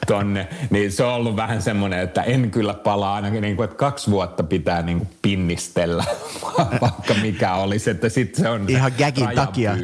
tonne. 0.08 0.48
Niin 0.70 0.92
se 0.92 1.04
on 1.04 1.14
ollut 1.14 1.36
vähän 1.36 1.62
semmoinen, 1.62 2.00
että 2.00 2.22
en 2.22 2.52
kyllä 2.52 2.74
palaa 2.74 3.16
ainakin, 3.16 3.42
niin 3.42 3.56
kuin, 3.56 3.66
että 3.66 3.78
kaksi 3.78 4.12
vuotta 4.12 4.44
pitää 4.44 4.82
niin 4.82 4.98
kuin 4.98 5.10
pinnistellä, 5.22 6.04
vaikka 7.08 7.26
mikä 7.26 7.54
olisi, 7.54 7.90
että 7.90 8.10
sitten 8.10 8.44
se 8.44 8.50
on 8.50 8.66
Ihan 8.70 8.92
gagin 8.98 9.30
takia. 9.36 9.78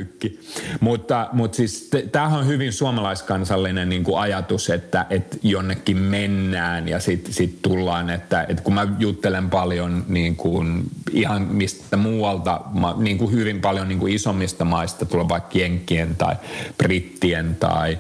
Mutta, 0.80 1.30
mutta 1.32 1.56
siis 1.56 1.90
tämähän 2.12 2.40
on 2.40 2.48
hyvin 2.48 2.74
suomalaiskansallinen 2.74 3.90
niin 3.90 4.04
kuin 4.04 4.20
ajatus, 4.20 4.70
että, 4.70 5.06
että 5.10 5.38
jonnekin 5.44 5.98
mennään 5.98 6.88
ja 6.88 7.00
sitten 7.00 7.34
sit 7.34 7.62
tullaan, 7.62 8.10
että, 8.10 8.46
että 8.50 8.64
kun 8.64 8.74
mä 8.74 8.88
juttelen 9.00 9.50
paljon 9.50 10.06
niin 10.08 10.36
kuin 10.36 10.84
ihan 11.12 11.42
mistä 11.42 11.98
muualta, 11.98 12.62
niin 12.98 13.18
kuin 13.18 13.32
hyvin 13.32 13.62
paljon 13.62 13.88
niin 13.88 14.00
kuin 14.00 14.14
isommista 14.14 14.66
maista, 14.66 15.06
tulee 15.06 15.30
vaikka 15.30 15.60
Jenkkien 15.60 16.16
tai 16.16 16.36
Brittien 16.78 17.56
tai 17.60 17.98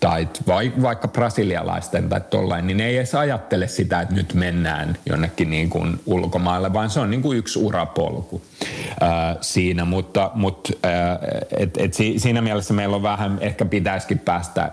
tai 0.00 0.72
vaikka 0.82 1.08
brasilialaisten 1.08 2.08
tai 2.08 2.20
tollain, 2.30 2.66
niin 2.66 2.80
ei 2.80 2.96
edes 2.96 3.14
ajattele 3.14 3.68
sitä, 3.68 4.00
että 4.00 4.14
nyt 4.14 4.34
mennään 4.34 4.96
jonnekin 5.06 5.50
niin 5.50 5.70
kuin 5.70 6.00
ulkomaille, 6.06 6.72
vaan 6.72 6.90
se 6.90 7.00
on 7.00 7.10
niin 7.10 7.22
kuin 7.22 7.38
yksi 7.38 7.58
urapolku 7.58 8.42
ää, 9.00 9.36
siinä, 9.40 9.84
mutta, 9.84 10.30
mutta 10.34 10.72
ää, 10.82 11.18
et, 11.56 11.76
et 11.78 11.94
si, 11.94 12.18
siinä 12.18 12.42
mielessä 12.42 12.74
meillä 12.74 12.96
on 12.96 13.02
vähän, 13.02 13.38
ehkä 13.40 13.64
pitäisikin 13.64 14.18
päästä 14.18 14.72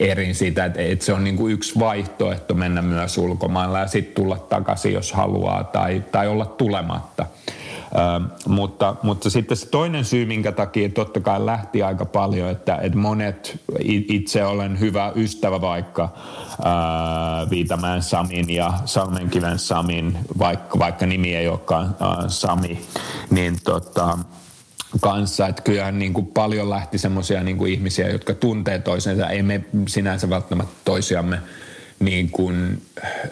erin 0.00 0.34
siitä, 0.34 0.64
että, 0.64 0.80
että 0.80 1.04
se 1.04 1.12
on 1.12 1.24
niin 1.24 1.36
kuin 1.36 1.52
yksi 1.52 1.78
vaihtoehto 1.78 2.54
mennä 2.54 2.82
myös 2.82 3.18
ulkomailla 3.18 3.78
ja 3.78 3.86
sitten 3.86 4.14
tulla 4.14 4.38
takaisin, 4.38 4.92
jos 4.92 5.12
haluaa, 5.12 5.64
tai, 5.64 6.02
tai 6.12 6.28
olla 6.28 6.46
tulematta. 6.46 7.26
Mutta, 8.46 8.96
mutta 9.02 9.30
sitten 9.30 9.56
se 9.56 9.68
toinen 9.68 10.04
syy, 10.04 10.26
minkä 10.26 10.52
takia 10.52 10.88
totta 10.88 11.20
kai 11.20 11.46
lähti 11.46 11.82
aika 11.82 12.04
paljon, 12.04 12.50
että, 12.50 12.76
että 12.76 12.98
monet, 12.98 13.60
itse 13.84 14.44
olen 14.44 14.80
hyvä 14.80 15.12
ystävä 15.16 15.60
vaikka 15.60 16.08
ää, 16.64 17.50
Viitamäen 17.50 18.02
Samin 18.02 18.50
ja 18.50 18.72
Salmenkiven 18.84 19.58
Samin, 19.58 20.18
vaikka, 20.38 20.78
vaikka 20.78 21.06
nimi 21.06 21.36
ei 21.36 21.48
olekaan 21.48 21.96
ää, 22.00 22.28
Sami, 22.28 22.80
niin 23.30 23.56
tota, 23.64 24.18
kanssa. 25.00 25.46
Että 25.46 25.62
kyllähän 25.62 25.98
niin 25.98 26.14
kuin 26.14 26.26
paljon 26.26 26.70
lähti 26.70 26.98
semmoisia 26.98 27.42
niin 27.42 27.66
ihmisiä, 27.66 28.08
jotka 28.08 28.34
tuntee 28.34 28.78
toisensa. 28.78 29.28
Ei 29.28 29.42
me 29.42 29.64
sinänsä 29.88 30.30
välttämättä 30.30 30.74
toisiamme 30.84 31.40
niin 32.00 32.30
kuin, 32.30 32.82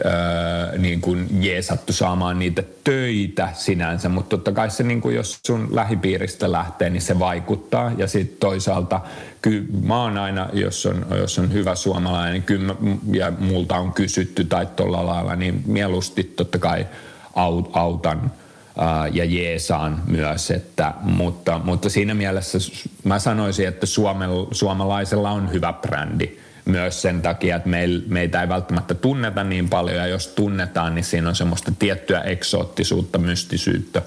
äh, 0.07 0.79
niin 0.79 1.01
kuin 1.01 1.29
jeesattu 1.41 1.93
saamaan 1.93 2.39
niitä 2.39 2.63
töitä 2.85 3.49
sinänsä, 3.55 4.09
mutta 4.09 4.29
totta 4.29 4.53
kai 4.53 4.71
se, 4.71 4.83
niin 4.83 5.01
kuin 5.01 5.17
jos 5.17 5.39
sun 5.47 5.69
lähipiiristä 5.71 6.53
lähtee, 6.53 6.91
niin 6.91 7.03
se 7.03 7.19
vaikuttaa. 7.19 7.93
Ja 7.99 8.07
sitten 8.07 8.37
toisaalta, 8.41 9.01
kyllä 9.43 9.65
mä 9.83 10.03
oon 10.03 10.19
aina, 10.19 10.49
jos 10.53 10.87
on, 10.87 11.07
jos 11.19 11.39
on 11.39 11.53
hyvä 11.53 11.75
suomalainen, 11.75 12.33
niin 12.33 12.43
kyllä 12.43 12.75
ja 13.13 13.33
multa 13.39 13.77
on 13.77 13.93
kysytty 13.93 14.45
tai 14.45 14.67
tuolla 14.67 15.07
lailla, 15.07 15.37
niin 15.37 15.63
mieluusti 15.67 16.25
totta 16.25 16.59
kai 16.59 16.87
autan 17.73 18.33
ja 19.13 19.25
jeesaan 19.25 20.03
myös, 20.07 20.51
että, 20.51 20.95
mutta, 21.01 21.61
mutta 21.65 21.89
siinä 21.89 22.15
mielessä 22.15 22.59
mä 23.05 23.19
sanoisin, 23.19 23.69
että 23.69 23.87
Suomen, 23.87 24.31
suomalaisella 24.51 25.31
on 25.31 25.53
hyvä 25.53 25.73
brändi 25.73 26.46
myös 26.67 27.03
sen 27.03 27.23
takia, 27.23 27.57
että 27.57 27.69
meitä 28.09 28.43
ei 28.43 28.49
välttämättä 28.49 28.95
tunneta 28.95 29.45
niin 29.45 29.69
paljon 29.69 29.97
ja 29.97 30.07
jos 30.07 30.29
tunnetaan, 30.29 30.95
niin 30.95 31.05
siinä 31.05 31.29
on 31.29 31.37
semmoista 31.37 31.73
tiettyä 31.79 32.21
eksoottisuutta, 32.21 33.19
mystisyyttä. 33.19 34.03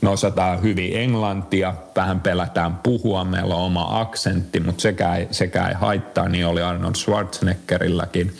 Me 0.00 0.08
osataan 0.08 0.62
hyvin 0.62 0.96
englantia, 0.96 1.74
vähän 1.96 2.20
pelätään 2.20 2.76
puhua, 2.76 3.24
meillä 3.24 3.54
on 3.54 3.60
oma 3.60 4.00
aksentti, 4.00 4.60
mutta 4.60 4.82
sekä 4.82 5.14
ei, 5.14 5.28
sekä 5.30 5.68
ei 5.68 5.74
haittaa, 5.74 6.28
niin 6.28 6.46
oli 6.46 6.62
Arnold 6.62 6.94
Schwarzeneggerilläkin. 6.94 8.32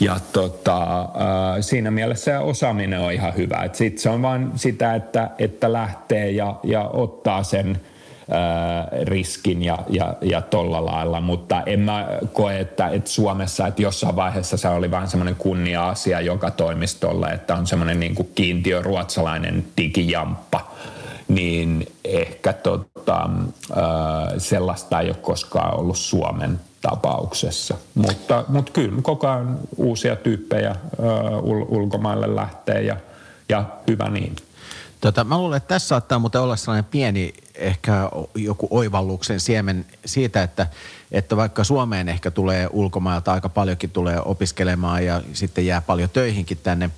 Ja 0.00 0.16
tota, 0.32 1.00
äh, 1.00 1.08
siinä 1.60 1.90
mielessä 1.90 2.40
osaaminen 2.40 3.00
on 3.00 3.12
ihan 3.12 3.36
hyvä. 3.36 3.68
Sitten 3.72 4.02
se 4.02 4.08
on 4.08 4.22
vain 4.22 4.50
sitä, 4.56 4.94
että, 4.94 5.30
että 5.38 5.72
lähtee 5.72 6.30
ja, 6.30 6.56
ja 6.64 6.82
ottaa 6.82 7.42
sen– 7.42 7.80
riskin 9.04 9.62
ja, 9.62 9.78
ja, 9.88 10.14
ja 10.20 10.42
tolla 10.42 10.86
lailla, 10.86 11.20
mutta 11.20 11.62
en 11.66 11.80
mä 11.80 12.08
koe, 12.32 12.60
että, 12.60 12.88
että 12.88 13.10
Suomessa, 13.10 13.66
että 13.66 13.82
jossain 13.82 14.16
vaiheessa 14.16 14.56
se 14.56 14.68
oli 14.68 14.90
vähän 14.90 15.08
semmoinen 15.08 15.36
kunnia-asia 15.36 16.20
joka 16.20 16.50
toimistolle, 16.50 17.28
että 17.28 17.54
on 17.54 17.66
semmoinen 17.66 18.00
niin 18.00 18.14
kuin 18.14 18.30
kiintiö 18.34 18.82
ruotsalainen 18.82 19.66
digijamppa, 19.76 20.70
niin 21.28 21.86
ehkä 22.04 22.52
tota, 22.52 23.30
sellaista 24.38 25.00
ei 25.00 25.08
ole 25.08 25.16
koskaan 25.16 25.78
ollut 25.78 25.98
Suomen 25.98 26.60
tapauksessa. 26.82 27.76
Mutta, 27.94 28.44
mutta 28.48 28.72
kyllä 28.72 29.02
koko 29.02 29.28
ajan 29.28 29.58
uusia 29.76 30.16
tyyppejä 30.16 30.76
ul- 31.42 31.66
ulkomaille 31.68 32.36
lähtee 32.36 32.82
ja, 32.82 32.96
ja 33.48 33.64
hyvä 33.88 34.10
niin. 34.10 34.36
Tota, 35.00 35.24
mä 35.24 35.38
luulen, 35.38 35.56
että 35.56 35.68
tässä 35.68 35.88
saattaa 35.88 36.18
muuten 36.18 36.40
olla 36.40 36.56
sellainen 36.56 36.90
pieni 36.90 37.32
ehkä 37.58 38.10
joku 38.34 38.68
oivalluksen 38.70 39.40
siemen 39.40 39.86
siitä, 40.04 40.42
että, 40.42 40.66
että 41.12 41.36
vaikka 41.36 41.64
Suomeen 41.64 42.08
ehkä 42.08 42.30
tulee 42.30 42.68
ulkomailta 42.72 43.32
aika 43.32 43.48
paljonkin 43.48 43.90
tulee 43.90 44.20
opiskelemaan 44.24 45.04
ja 45.06 45.22
sitten 45.32 45.66
jää 45.66 45.80
paljon 45.80 46.10
töihinkin 46.10 46.58
tänne– 46.62 46.90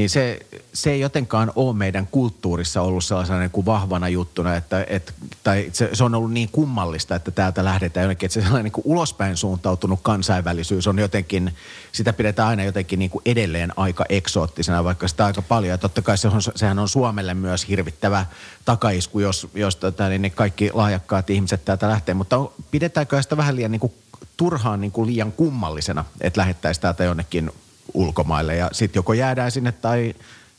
niin 0.00 0.10
se, 0.10 0.46
se 0.72 0.90
ei 0.90 1.00
jotenkaan 1.00 1.52
ole 1.56 1.76
meidän 1.76 2.08
kulttuurissa 2.10 2.82
ollut 2.82 3.04
sellaisena 3.04 3.38
niin 3.38 3.50
kuin 3.50 3.66
vahvana 3.66 4.08
juttuna, 4.08 4.56
että, 4.56 4.86
et, 4.88 5.14
tai 5.44 5.70
se, 5.72 5.90
se 5.92 6.04
on 6.04 6.14
ollut 6.14 6.32
niin 6.32 6.48
kummallista, 6.52 7.14
että 7.14 7.30
täältä 7.30 7.64
lähdetään 7.64 8.04
jonnekin, 8.04 8.26
että 8.26 8.34
se 8.34 8.40
sellainen 8.40 8.64
niin 8.64 8.72
kuin 8.72 8.84
ulospäin 8.86 9.36
suuntautunut 9.36 10.00
kansainvälisyys 10.02 10.86
on 10.86 10.98
jotenkin, 10.98 11.52
sitä 11.92 12.12
pidetään 12.12 12.48
aina 12.48 12.64
jotenkin 12.64 12.98
niin 12.98 13.10
kuin 13.10 13.22
edelleen 13.26 13.72
aika 13.76 14.04
eksoottisena, 14.08 14.84
vaikka 14.84 15.08
sitä 15.08 15.26
aika 15.26 15.42
paljon. 15.42 15.70
Ja 15.70 15.78
totta 15.78 16.02
kai 16.02 16.18
se 16.18 16.28
on, 16.28 16.42
sehän 16.54 16.78
on 16.78 16.88
Suomelle 16.88 17.34
myös 17.34 17.68
hirvittävä 17.68 18.26
takaisku, 18.64 19.20
jos, 19.20 19.48
jos 19.54 19.76
tota, 19.76 20.08
niin 20.08 20.22
ne 20.22 20.30
kaikki 20.30 20.70
lahjakkaat 20.72 21.30
ihmiset 21.30 21.64
täältä 21.64 21.88
lähtee, 21.88 22.14
mutta 22.14 22.36
pidetäänkö 22.70 23.22
sitä 23.22 23.36
vähän 23.36 23.56
liian 23.56 23.70
niin 23.70 23.80
kuin, 23.80 23.92
turhaan 24.36 24.80
niin 24.80 24.92
kuin 24.92 25.06
liian 25.06 25.32
kummallisena, 25.32 26.04
että 26.20 26.40
lähettäisiin 26.40 26.82
täältä 26.82 27.04
jonnekin 27.04 27.50
ulkomaille 27.94 28.56
ja 28.56 28.68
sitten 28.72 28.98
joko 28.98 29.12
jäädään 29.12 29.50
sinne 29.50 29.72
tai, 29.72 30.14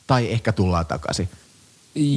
tai 0.06 0.32
ehkä 0.32 0.52
tullaan 0.52 0.86
takaisin. 0.86 1.28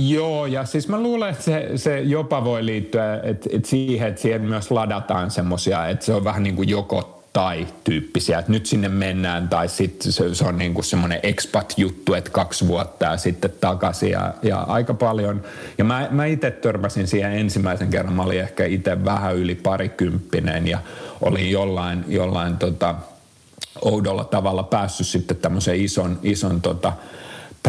Joo, 0.08 0.46
ja 0.46 0.66
siis 0.66 0.88
mä 0.88 1.02
luulen, 1.02 1.30
että 1.30 1.44
se, 1.44 1.72
se 1.76 2.00
jopa 2.00 2.44
voi 2.44 2.66
liittyä 2.66 3.20
et, 3.24 3.48
et 3.52 3.66
siihen, 3.66 4.08
että 4.08 4.22
siihen 4.22 4.42
myös 4.42 4.72
ladataan 4.72 5.32
semmoisia, 5.32 5.88
että 5.88 6.06
se 6.06 6.14
on 6.14 6.24
vähän 6.24 6.44
niin 6.44 6.56
kuin 6.56 6.70
joko 6.70 7.16
tai 7.36 7.68
tyyppisiä, 7.84 8.40
että 8.40 8.52
nyt 8.52 8.66
sinne 8.66 8.90
mennään 8.90 9.50
tai 9.50 9.70
sitten 9.70 10.12
se, 10.12 10.36
se 10.36 10.46
on 10.46 10.58
niin 10.58 10.74
kuin 10.74 10.86
semmoinen 10.86 11.20
expat-juttu, 11.24 12.14
että 12.14 12.32
kaksi 12.32 12.68
vuotta 12.68 13.06
ja 13.06 13.18
sitten 13.18 13.54
takaisin 13.62 14.12
ja, 14.12 14.34
ja 14.42 14.58
aika 14.58 14.94
paljon. 14.94 15.44
Ja 15.78 15.84
mä, 15.84 16.08
mä 16.12 16.26
itse 16.26 16.52
törmäsin 16.52 17.08
siihen 17.08 17.34
ensimmäisen 17.34 17.90
kerran, 17.90 18.14
mä 18.14 18.24
olin 18.24 18.40
ehkä 18.40 18.66
itse 18.66 19.06
vähän 19.06 19.36
yli 19.36 19.56
parikymppinen 19.56 20.68
ja 20.68 20.80
olin 21.22 21.52
jollain, 21.52 22.06
jollain 22.08 22.58
tota, 22.58 22.96
oudolla 23.82 24.24
tavalla 24.24 24.64
päässyt 24.64 25.08
sitten 25.08 25.38
tämmöisen 25.38 25.82
ison, 25.82 26.20
ison 26.24 26.62
tota, 26.62 26.94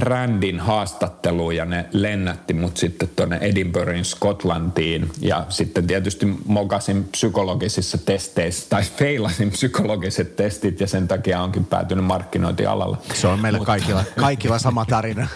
brändin 0.01 0.61
haastatteluun 0.61 1.57
ja 1.57 1.65
ne 1.65 1.87
lennätti 1.93 2.55
mut 2.55 2.77
sitten 2.77 3.09
tuonne 3.17 3.37
Edinburghin 3.37 4.05
Skotlantiin 4.05 5.11
ja 5.21 5.47
sitten 5.49 5.87
tietysti 5.87 6.27
mokasin 6.47 7.05
psykologisissa 7.05 7.99
testeissä 7.99 8.67
tai 8.71 8.83
feilasin 8.83 9.51
psykologiset 9.51 10.37
testit 10.37 10.81
ja 10.81 10.87
sen 10.87 11.09
takia 11.09 11.43
onkin 11.43 11.65
päätynyt 11.65 12.05
markkinointialalle. 12.05 12.97
Se 13.15 13.27
on 13.27 13.41
meillä 13.41 13.59
kaikilla, 13.59 14.05
kaikilla 14.17 14.59
sama 14.59 14.85
tarina. 14.85 15.29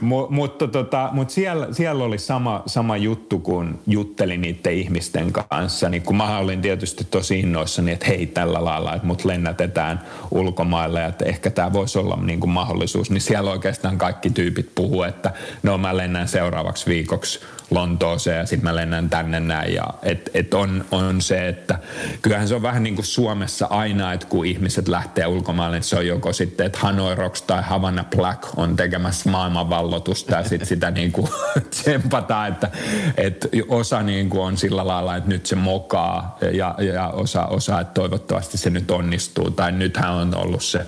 mutta 0.30 0.68
tota, 0.68 1.08
mut 1.12 1.30
siellä, 1.30 1.68
siellä 1.72 2.04
oli 2.04 2.18
sama, 2.18 2.62
sama 2.66 2.96
juttu, 2.96 3.38
kun 3.38 3.78
juttelin 3.86 4.40
niiden 4.40 4.72
ihmisten 4.72 5.32
kanssa, 5.32 5.88
niin 5.88 6.02
kun 6.02 6.16
mä 6.16 6.38
olin 6.38 6.60
tietysti 6.62 7.04
tosi 7.10 7.40
innoissani, 7.40 7.92
että 7.92 8.06
hei 8.06 8.26
tällä 8.26 8.64
lailla, 8.64 8.94
että 8.94 9.06
mut 9.06 9.24
lennätetään 9.24 10.00
ulkomaille 10.30 11.00
ja 11.00 11.06
että 11.06 11.24
ehkä 11.24 11.50
tämä 11.50 11.72
voisi 11.72 11.98
olla 11.98 12.18
niin 12.22 12.40
kuin 12.40 12.50
mahdollisuus, 12.50 13.10
niin 13.10 13.20
siellä 13.20 13.50
oikeastaan 13.50 13.89
oikeastaan 13.90 13.98
kaikki 13.98 14.30
tyypit 14.30 14.74
puhuu, 14.74 15.02
että 15.02 15.32
no 15.62 15.78
mä 15.78 15.96
lennän 15.96 16.28
seuraavaksi 16.28 16.86
viikoksi 16.86 17.40
Lontooseen 17.70 18.38
ja 18.38 18.46
sitten 18.46 18.70
mä 18.70 18.76
lennän 18.76 19.10
tänne 19.10 19.40
näin. 19.40 19.74
Ja 19.74 19.84
et, 20.02 20.30
et 20.34 20.54
on, 20.54 20.84
on 20.90 21.22
se, 21.22 21.48
että 21.48 21.78
kyllähän 22.22 22.48
se 22.48 22.54
on 22.54 22.62
vähän 22.62 22.82
niin 22.82 22.94
kuin 22.94 23.06
Suomessa 23.06 23.66
aina, 23.66 24.12
että 24.12 24.26
kun 24.26 24.46
ihmiset 24.46 24.88
lähtee 24.88 25.26
ulkomaille, 25.26 25.76
niin 25.76 25.84
se 25.84 25.96
on 25.96 26.06
joko 26.06 26.32
sitten, 26.32 26.66
että 26.66 26.78
Hanoi 26.78 27.14
Rocks 27.14 27.42
tai 27.42 27.62
Havana 27.62 28.04
Black 28.16 28.42
on 28.56 28.76
tekemässä 28.76 29.30
maailmanvallotusta 29.30 30.34
ja 30.34 30.44
sitten 30.44 30.68
sitä 30.68 30.90
niin 30.90 31.12
kuin 31.12 31.28
tsempataan, 31.70 32.48
että, 32.48 32.70
että 33.16 33.48
osa 33.68 34.02
niin 34.02 34.30
kuin 34.30 34.42
on 34.42 34.56
sillä 34.56 34.86
lailla, 34.86 35.16
että 35.16 35.28
nyt 35.28 35.46
se 35.46 35.56
mokaa 35.56 36.38
ja, 36.52 36.74
ja 36.78 37.08
osa, 37.08 37.46
osa, 37.46 37.80
että 37.80 37.94
toivottavasti 37.94 38.58
se 38.58 38.70
nyt 38.70 38.90
onnistuu. 38.90 39.50
Tai 39.50 39.72
nythän 39.72 40.10
on 40.10 40.34
ollut 40.36 40.62
se, 40.62 40.86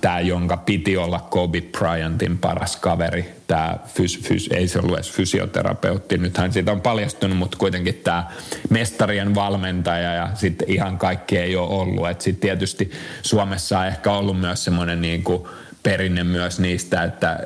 tämä 0.00 0.20
jonka 0.20 0.56
piti 0.56 0.96
olla 0.96 1.20
Kobe 1.30 1.60
Bryantin 1.78 2.38
paras 2.38 2.76
kaveri, 2.76 3.34
tämä 3.46 3.76
fys, 3.86 4.20
fys, 4.22 4.48
ei 4.52 4.68
se 4.68 4.78
ollut 4.78 4.94
edes 4.94 5.12
fysioterapeutti, 5.12 6.18
nythän 6.18 6.52
siitä 6.52 6.72
on 6.72 6.80
paljastunut, 6.80 7.38
mutta 7.38 7.58
kuitenkin 7.58 7.94
tämä 7.94 8.30
mestarien 8.70 9.34
valmentaja 9.34 10.14
ja 10.14 10.28
sitten 10.34 10.70
ihan 10.70 10.98
kaikki 10.98 11.38
ei 11.38 11.56
ole 11.56 11.68
ollut. 11.68 12.20
Sitten 12.20 12.40
tietysti 12.40 12.90
Suomessa 13.22 13.78
on 13.78 13.86
ehkä 13.86 14.12
ollut 14.12 14.40
myös 14.40 14.64
semmoinen 14.64 15.00
niin 15.00 15.22
kuin 15.22 15.42
perinne 15.82 16.24
myös 16.24 16.60
niistä, 16.60 17.04
että 17.04 17.38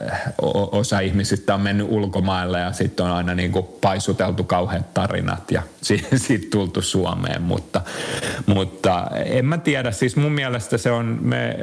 osa 0.72 1.00
ihmisistä 1.00 1.54
on 1.54 1.60
mennyt 1.60 1.86
ulkomaille 1.90 2.60
ja 2.60 2.72
sitten 2.72 3.06
on 3.06 3.12
aina 3.12 3.34
niin 3.34 3.52
kuin 3.52 3.66
paisuteltu 3.80 4.44
kauheat 4.44 4.94
tarinat 4.94 5.50
ja 5.50 5.62
sitten 6.16 6.50
tultu 6.50 6.82
Suomeen, 6.82 7.42
mutta, 7.42 7.80
mutta 8.46 9.06
en 9.24 9.44
mä 9.44 9.58
tiedä, 9.58 9.90
siis 9.90 10.16
mun 10.16 10.32
mielestä 10.32 10.78
se 10.78 10.90
on, 10.90 11.18
me 11.20 11.56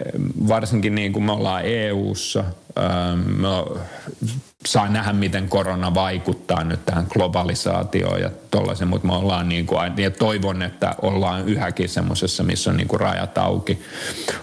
varsinkin 0.48 0.96
niin 0.96 1.14
kuin 1.14 1.24
me 1.24 1.32
ollaan 1.32 1.66
EU-ssa, 1.66 2.44
me 3.26 3.48
saa 4.66 4.90
nähdä, 4.90 5.14
miten 5.14 5.50
korona 5.50 5.94
vaikuttaa 5.94 6.64
nyt 6.64 6.86
tähän 6.86 7.06
globalisaatioon 7.10 8.22
ja 8.22 8.30
tollaisen, 8.52 8.88
mutta 8.88 9.08
me 9.08 9.14
ollaan 9.14 9.50
niin 9.50 9.66
kuin, 9.66 9.94
ja 9.98 10.12
toivon, 10.12 10.62
että 10.62 10.96
ollaan 11.02 11.48
yhäkin 11.48 11.90
semmoisessa, 11.90 12.44
missä 12.44 12.70
on 12.70 12.78
niin 12.78 12.88
kuin 12.88 13.00
rajat 13.00 13.38
auki 13.38 13.82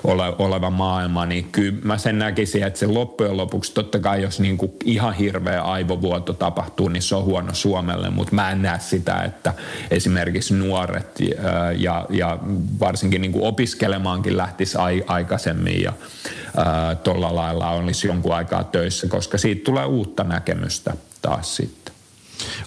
ole, 0.05 0.35
oleva 0.39 0.70
maailma, 0.70 1.26
niin 1.26 1.45
kyllä 1.53 1.78
mä 1.85 1.99
sen 1.99 2.18
näkisin, 2.18 2.62
että 2.62 2.78
se 2.78 2.87
loppujen 2.87 3.37
lopuksi, 3.37 3.74
totta 3.74 3.99
kai 3.99 4.22
jos 4.22 4.41
niin 4.41 4.59
kuin 4.59 4.72
ihan 4.85 5.14
hirveä 5.14 5.62
aivovuoto 5.62 6.33
tapahtuu, 6.33 6.89
niin 6.89 7.03
se 7.03 7.16
on 7.16 7.24
huono 7.24 7.55
Suomelle, 7.55 8.11
mutta 8.11 8.35
mä 8.35 8.51
en 8.51 8.62
näe 8.62 8.78
sitä, 8.78 9.22
että 9.22 9.55
esimerkiksi 9.91 10.55
nuoret 10.55 11.20
ja, 11.76 12.07
ja 12.11 12.39
varsinkin 12.81 13.20
niin 13.20 13.33
kuin 13.33 13.45
opiskelemaankin 13.45 14.37
lähtisi 14.37 14.78
aikaisemmin 15.07 15.83
ja 15.83 15.93
tuolla 17.05 17.34
lailla 17.34 17.70
olisi 17.70 18.07
jonkun 18.07 18.34
aikaa 18.34 18.64
töissä, 18.64 19.07
koska 19.09 19.38
siitä 19.38 19.64
tulee 19.64 19.84
uutta 19.84 20.24
näkemystä 20.24 20.94
taas 21.22 21.57
sitten. 21.57 21.94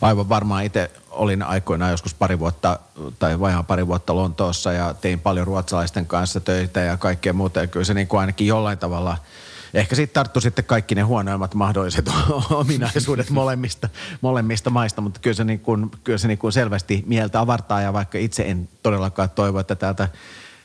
Aivan 0.01 0.29
varmaan 0.29 0.63
itse 0.63 0.91
olin 1.09 1.43
aikoinaan 1.43 1.91
joskus 1.91 2.13
pari 2.13 2.39
vuotta 2.39 2.79
tai 3.19 3.39
vajaan 3.39 3.65
pari 3.65 3.88
vuotta 3.88 4.15
Lontoossa 4.15 4.71
ja 4.73 4.93
tein 4.93 5.19
paljon 5.19 5.47
ruotsalaisten 5.47 6.05
kanssa 6.05 6.39
töitä 6.39 6.79
ja 6.79 6.97
kaikkea 6.97 7.34
muuta. 7.34 7.59
Ja 7.59 7.67
kyllä 7.67 7.86
se 7.86 7.93
niin 7.93 8.07
kuin 8.07 8.19
ainakin 8.19 8.47
jollain 8.47 8.77
tavalla– 8.77 9.17
ehkä 9.73 9.95
siitä 9.95 10.13
tarttu 10.13 10.41
sitten 10.41 10.65
kaikki 10.65 10.95
ne 10.95 11.01
huonoimmat 11.01 11.53
mahdolliset 11.53 12.09
ominaisuudet 12.49 13.29
molemmista, 13.29 13.89
molemmista 14.21 14.69
maista, 14.69 15.01
mutta 15.01 15.19
kyllä 15.19 15.34
se, 15.34 15.43
niin 15.43 15.59
kuin, 15.59 15.91
kyllä 16.03 16.17
se 16.17 16.27
niin 16.27 16.38
kuin 16.38 16.53
selvästi 16.53 17.03
mieltä 17.07 17.39
avartaa 17.39 17.81
ja 17.81 17.93
vaikka 17.93 18.17
itse 18.17 18.43
en 18.43 18.69
todellakaan 18.84 19.29
toivo, 19.29 19.59
että 19.59 19.75
täältä 19.75 20.09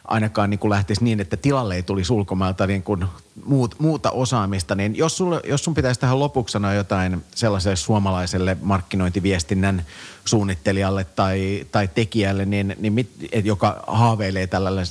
ainakaan 0.09 0.51
niin 0.51 0.59
kuin 0.59 0.71
lähtisi 0.71 1.05
niin, 1.05 1.21
että 1.21 1.37
tilalle 1.37 1.75
ei 1.75 1.83
tulisi 1.83 2.13
ulkomailta 2.13 2.67
niin 2.67 2.83
kuin 2.83 3.05
muut, 3.45 3.75
muuta 3.79 4.11
osaamista, 4.11 4.75
niin 4.75 4.97
jos, 4.97 5.17
sulle, 5.17 5.41
jos 5.45 5.65
sun 5.65 5.75
pitäisi 5.75 6.01
tähän 6.01 6.19
lopuksi 6.19 6.53
sanoa 6.53 6.75
jotain 6.75 7.25
sellaiselle 7.35 7.77
suomalaiselle 7.77 8.57
markkinointiviestinnän 8.63 9.87
suunnittelijalle 10.25 11.05
tai, 11.05 11.67
tai 11.73 11.89
tekijälle, 11.89 12.45
niin, 12.45 12.77
niin 12.79 12.93
mit, 12.93 13.11
et, 13.33 13.47
joka 13.47 13.85
haaveilee 13.87 14.49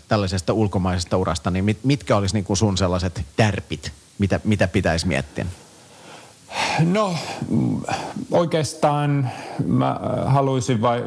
tällaisesta 0.08 0.54
ulkomaisesta 0.54 1.18
urasta, 1.18 1.52
niin 1.52 1.66
mit, 1.66 1.78
mitkä 1.84 2.16
olisi 2.16 2.36
niin 2.36 2.46
kuin 2.46 2.58
sun 2.58 2.78
sellaiset 2.78 3.26
tärpit 3.36 3.92
mitä, 4.20 4.40
mitä 4.44 4.68
pitäisi 4.68 5.08
miettiä? 5.08 5.46
No 6.80 7.16
oikeastaan 8.32 9.30
mä 9.66 10.00
haluaisin 10.26 10.82
vai, 10.82 11.04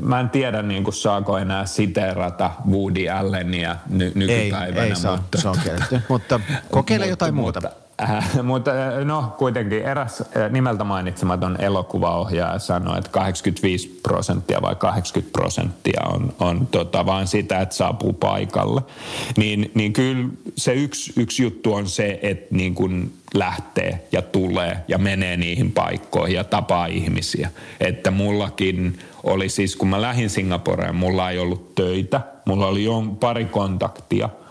mä 0.00 0.20
en 0.20 0.30
tiedä 0.30 0.62
niin 0.62 0.84
kuin 0.84 0.94
saako 0.94 1.38
enää 1.38 1.66
siteerata 1.66 2.50
Woody 2.70 3.08
Allenia 3.08 3.76
ny, 3.88 4.12
nykypäivänä. 4.14 4.82
Ei, 4.82 4.88
ei 4.88 4.96
saa, 4.96 5.16
mutta, 5.16 5.40
se 5.40 5.48
on 5.48 5.56
kielletty, 5.64 6.00
mutta 6.08 6.40
kokeile 6.70 7.06
jotain 7.14 7.34
muuta. 7.34 7.60
Mutta, 7.60 7.83
Äh, 8.02 8.42
mutta 8.42 8.70
äh, 8.70 9.04
no 9.04 9.34
kuitenkin 9.38 9.82
eräs 9.82 10.20
äh, 10.20 10.50
nimeltä 10.50 10.84
mainitsematon 10.84 11.60
elokuvaohjaaja 11.60 12.58
sanoi, 12.58 12.98
että 12.98 13.10
85 13.10 14.00
prosenttia 14.02 14.62
vai 14.62 14.76
80 14.76 15.32
prosenttia 15.32 16.00
on, 16.12 16.34
on 16.40 16.66
tota, 16.66 17.06
vaan 17.06 17.26
sitä, 17.26 17.60
että 17.60 17.74
saapuu 17.74 18.12
paikalle. 18.12 18.80
Niin, 19.36 19.70
niin 19.74 19.92
kyllä 19.92 20.28
se 20.56 20.74
yksi, 20.74 21.12
yksi 21.16 21.42
juttu 21.42 21.74
on 21.74 21.88
se, 21.88 22.18
että 22.22 22.54
niin 22.54 22.74
kun 22.74 23.12
lähtee 23.34 24.06
ja 24.12 24.22
tulee 24.22 24.76
ja 24.88 24.98
menee 24.98 25.36
niihin 25.36 25.72
paikkoihin 25.72 26.36
ja 26.36 26.44
tapaa 26.44 26.86
ihmisiä. 26.86 27.50
Että 27.80 28.10
mullakin 28.10 28.98
oli 29.22 29.48
siis, 29.48 29.76
kun 29.76 29.88
mä 29.88 30.02
lähdin 30.02 30.30
Singaporeen, 30.30 30.94
mulla 30.94 31.30
ei 31.30 31.38
ollut 31.38 31.74
töitä, 31.74 32.20
mulla 32.44 32.66
oli 32.66 32.84
jo 32.84 33.02
pari 33.20 33.44
kontaktia– 33.44 34.28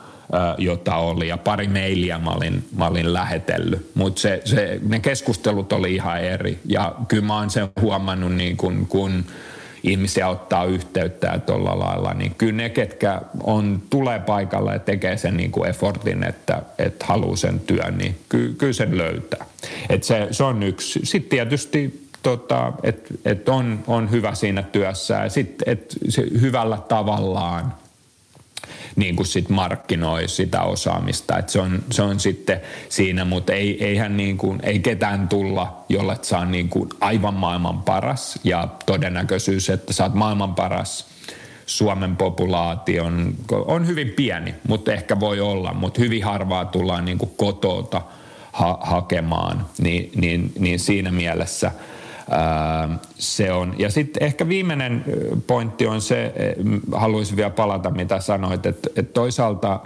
jota 0.57 0.95
oli 0.95 1.27
ja 1.27 1.37
pari 1.37 1.67
mailia 1.67 2.19
mä 2.19 2.29
olin, 2.29 2.63
mä 2.77 2.87
olin 2.87 3.13
lähetellyt. 3.13 3.91
Mutta 3.95 4.21
se, 4.21 4.41
se, 4.45 4.79
ne 4.87 4.99
keskustelut 4.99 5.73
oli 5.73 5.95
ihan 5.95 6.21
eri 6.21 6.59
ja 6.65 6.95
kyllä 7.07 7.25
mä 7.25 7.35
oon 7.35 7.49
sen 7.49 7.67
huomannut 7.81 8.33
niin 8.33 8.57
kun, 8.57 8.85
kun 8.89 9.25
ihmisiä 9.83 10.27
ottaa 10.27 10.65
yhteyttä 10.65 11.27
ja 11.27 11.39
tuolla 11.39 11.79
lailla, 11.79 12.13
niin 12.13 12.35
kyllä 12.35 12.53
ne, 12.53 12.69
ketkä 12.69 13.21
on, 13.43 13.81
tulee 13.89 14.19
paikalle 14.19 14.73
ja 14.73 14.79
tekee 14.79 15.17
sen 15.17 15.37
niin 15.37 15.51
kuin 15.51 15.69
effortin, 15.69 16.23
että, 16.23 16.61
että 16.77 17.05
haluaa 17.05 17.35
sen 17.35 17.59
työn, 17.59 17.97
niin 17.97 18.15
ky, 18.29 18.55
kyllä 18.57 18.73
sen 18.73 18.97
löytää. 18.97 19.45
Et 19.89 20.03
se, 20.03 20.27
se 20.31 20.43
on 20.43 20.63
yksi. 20.63 20.99
Sitten 21.03 21.29
tietysti 21.29 22.07
tota, 22.23 22.73
että 22.83 23.13
et 23.25 23.49
on, 23.49 23.79
on 23.87 24.11
hyvä 24.11 24.35
siinä 24.35 24.63
työssä 24.63 25.13
ja 25.13 25.29
sitten 25.29 25.77
hyvällä 26.41 26.77
tavallaan 26.77 27.73
niin 28.95 29.15
kuin 29.15 29.27
sit 29.27 29.49
markkinoi 29.49 30.27
sitä 30.27 30.61
osaamista. 30.61 31.37
Et 31.37 31.49
se, 31.49 31.59
on, 31.59 31.83
se 31.91 32.01
on 32.01 32.19
sitten 32.19 32.61
siinä, 32.89 33.25
mutta 33.25 33.53
ei, 33.53 33.83
eihän 33.85 34.17
niin 34.17 34.37
kuin, 34.37 34.59
ei 34.63 34.79
ketään 34.79 35.27
tulla, 35.27 35.85
jolle 35.89 36.17
saa 36.21 36.45
niin 36.45 36.69
kuin 36.69 36.89
aivan 36.99 37.33
maailman 37.33 37.83
paras. 37.83 38.39
Ja 38.43 38.67
todennäköisyys, 38.85 39.69
että 39.69 39.93
saat 39.93 40.13
maailman 40.13 40.55
paras 40.55 41.07
Suomen 41.65 42.15
populaation 42.15 43.35
on 43.51 43.87
hyvin 43.87 44.09
pieni, 44.09 44.55
mutta 44.67 44.93
ehkä 44.93 45.19
voi 45.19 45.39
olla, 45.39 45.73
mutta 45.73 46.01
hyvin 46.01 46.23
harvaa 46.23 46.65
tullaan 46.65 47.05
niin 47.05 47.17
kuin 47.17 47.31
kotota 47.37 48.01
ha- 48.51 48.79
hakemaan, 48.81 49.65
niin, 49.81 50.11
niin, 50.15 50.51
niin 50.59 50.79
siinä 50.79 51.11
mielessä– 51.11 51.71
se 53.17 53.51
on. 53.51 53.75
Ja 53.77 53.89
sitten 53.89 54.23
ehkä 54.23 54.47
viimeinen 54.47 55.05
pointti 55.47 55.87
on 55.87 56.01
se, 56.01 56.33
haluaisin 56.91 57.37
vielä 57.37 57.49
palata 57.49 57.89
mitä 57.89 58.19
sanoit, 58.19 58.65
että, 58.65 58.89
että 58.95 59.13
toisaalta 59.13 59.79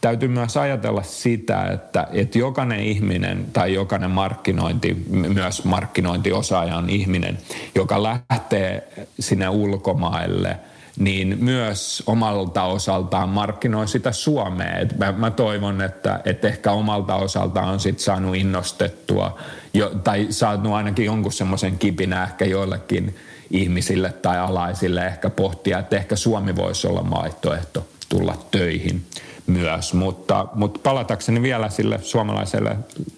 täytyy 0.00 0.28
myös 0.28 0.56
ajatella 0.56 1.02
sitä, 1.02 1.66
että, 1.66 2.06
että 2.12 2.38
jokainen 2.38 2.80
ihminen 2.80 3.46
tai 3.52 3.74
jokainen 3.74 4.10
markkinointi, 4.10 5.04
myös 5.10 5.64
markkinointiosaaja 5.64 6.76
on 6.76 6.90
ihminen, 6.90 7.38
joka 7.74 8.02
lähtee 8.02 8.88
sinne 9.20 9.48
ulkomaille– 9.48 10.56
niin 10.98 11.36
myös 11.40 12.02
omalta 12.06 12.64
osaltaan 12.64 13.28
markkinoi 13.28 13.88
sitä 13.88 14.12
Suomea. 14.12 14.78
Et 14.78 14.98
mä, 14.98 15.12
mä 15.12 15.30
toivon, 15.30 15.82
että, 15.82 16.20
että 16.24 16.48
ehkä 16.48 16.72
omalta 16.72 17.14
osaltaan 17.14 17.68
on 17.68 17.80
sit 17.80 17.98
saanut 17.98 18.36
innostettua 18.36 19.38
jo, 19.74 19.90
tai 20.04 20.26
saanut 20.30 20.72
ainakin 20.72 21.04
jonkun 21.04 21.32
semmoisen 21.32 21.78
kipinä 21.78 22.24
ehkä 22.24 22.44
joillekin 22.44 23.16
ihmisille 23.50 24.12
tai 24.12 24.38
alaisille 24.38 25.06
ehkä 25.06 25.30
pohtia, 25.30 25.78
että 25.78 25.96
ehkä 25.96 26.16
Suomi 26.16 26.56
voisi 26.56 26.86
olla 26.86 27.10
vaihtoehto 27.10 27.86
tulla 28.08 28.36
töihin 28.50 29.06
myös. 29.46 29.94
Mutta, 29.94 30.46
mutta 30.54 30.80
palatakseni 30.82 31.42
vielä 31.42 31.68
sille 31.68 31.98
suomalaiselle, 32.02 32.76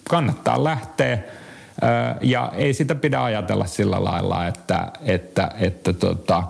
kannattaa 0.09 0.63
lähteä 0.63 1.19
ja 2.21 2.51
ei 2.55 2.73
sitä 2.73 2.95
pidä 2.95 3.23
ajatella 3.23 3.65
sillä 3.65 4.03
lailla, 4.03 4.47
että, 4.47 4.91
että, 5.05 5.51
että 5.59 5.93
tota, 5.93 6.43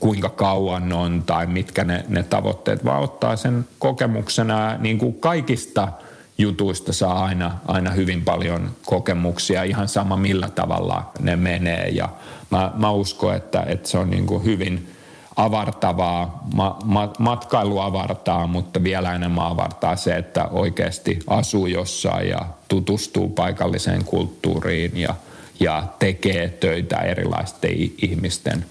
kuinka 0.00 0.28
kauan 0.28 0.92
on 0.92 1.22
tai 1.26 1.46
mitkä 1.46 1.84
ne, 1.84 2.04
ne 2.08 2.22
tavoitteet, 2.22 2.84
vaan 2.84 3.02
ottaa 3.02 3.36
sen 3.36 3.64
kokemuksena 3.78 4.76
niin 4.78 4.98
kuin 4.98 5.14
kaikista– 5.14 5.88
jutuista 6.38 6.92
saa 6.92 7.24
aina, 7.24 7.58
aina 7.66 7.90
hyvin 7.90 8.22
paljon 8.22 8.70
kokemuksia, 8.84 9.62
ihan 9.62 9.88
sama 9.88 10.16
millä 10.16 10.48
tavalla 10.48 11.10
ne 11.20 11.36
menee. 11.36 11.88
Ja 11.88 12.08
mä, 12.50 12.72
mä 12.76 12.90
uskon, 12.90 13.34
että, 13.34 13.62
että 13.66 13.88
se 13.88 13.98
on 13.98 14.10
niin 14.10 14.26
kuin 14.26 14.44
hyvin 14.44 14.88
avartavaa, 15.36 16.42
ma, 16.54 16.78
ma, 16.84 17.12
matkailu 17.18 17.78
avartaa, 17.78 18.46
mutta 18.46 18.82
vielä 18.82 19.14
enemmän 19.14 19.46
avartaa 19.46 19.96
se, 19.96 20.16
että 20.16 20.44
oikeasti 20.44 21.18
asuu 21.26 21.66
jossain 21.66 22.28
ja 22.28 22.40
tutustuu 22.68 23.28
paikalliseen 23.28 24.04
kulttuuriin 24.04 24.96
ja, 24.96 25.14
ja 25.60 25.84
tekee 25.98 26.48
töitä 26.48 26.96
erilaisten 26.96 27.70
ihmisten 28.02 28.64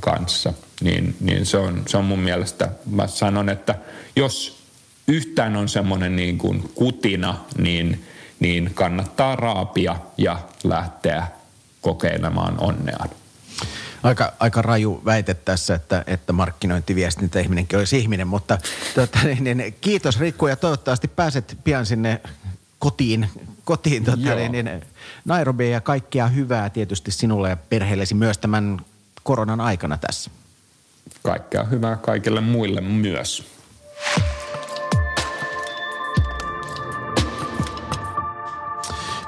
kanssa. 0.00 0.52
Niin, 0.80 1.16
niin 1.20 1.46
se, 1.46 1.58
on, 1.58 1.82
se 1.86 1.96
on 1.96 2.04
mun 2.04 2.18
mielestä, 2.18 2.68
mä 2.90 3.06
sanon, 3.06 3.48
että 3.48 3.74
jos 4.16 4.58
yhtään 5.08 5.56
on 5.56 5.68
semmoinen 5.68 6.16
niin 6.16 6.38
kuin 6.38 6.70
kutina, 6.74 7.36
niin, 7.58 8.04
niin 8.40 8.70
kannattaa 8.74 9.36
raapia 9.36 9.96
ja 10.18 10.38
lähteä 10.64 11.26
kokeilemaan 11.80 12.60
onneaan. 12.60 13.10
Aika, 14.04 14.32
aika 14.40 14.62
raju 14.62 15.02
väite 15.04 15.34
tässä, 15.34 15.74
että, 15.74 16.04
että 16.06 16.32
markkinointiviestintä 16.32 17.40
ihminenkin 17.40 17.78
olisi 17.78 17.98
ihminen, 17.98 18.28
mutta 18.28 18.58
tuota, 18.94 19.18
niin, 19.24 19.58
niin, 19.58 19.74
kiitos 19.80 20.20
Rikku 20.20 20.46
ja 20.46 20.56
toivottavasti 20.56 21.08
pääset 21.08 21.58
pian 21.64 21.86
sinne 21.86 22.20
kotiin, 22.78 23.28
kotiin 23.64 24.04
tuota, 24.04 24.34
niin, 24.34 24.52
niin, 24.52 24.82
Nairobiin 25.24 25.72
ja 25.72 25.80
kaikkea 25.80 26.28
hyvää 26.28 26.70
tietysti 26.70 27.10
sinulle 27.10 27.48
ja 27.48 27.56
perheellesi 27.56 28.14
myös 28.14 28.38
tämän 28.38 28.80
koronan 29.22 29.60
aikana 29.60 29.98
tässä. 29.98 30.30
Kaikkea 31.22 31.64
hyvää 31.64 31.96
kaikille 31.96 32.40
muille 32.40 32.80
myös. 32.80 33.44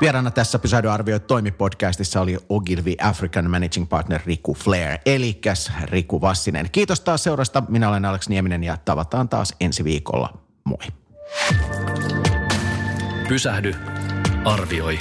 Vieraana 0.01 0.31
tässä 0.31 0.59
Pysähdy 0.59 0.91
arvioi 0.91 1.21
toimipodcastissa 1.21 2.21
oli 2.21 2.39
Ogilvy 2.49 2.95
African 3.03 3.51
Managing 3.51 3.89
Partner 3.89 4.21
Riku 4.27 4.55
Flair, 4.55 4.99
eli 5.07 5.41
Riku 5.85 6.21
Vassinen. 6.21 6.69
Kiitos 6.73 7.01
taas 7.01 7.25
seurasta. 7.25 7.63
Minä 7.69 7.89
olen 7.89 8.05
Alex 8.05 8.29
Nieminen 8.29 8.65
ja 8.65 8.77
tavataan 8.85 9.29
taas 9.29 9.55
ensi 9.61 9.85
viikolla. 9.85 10.39
Moi. 10.65 10.79
Pysähdy, 13.29 13.75
arvioi, 14.45 14.99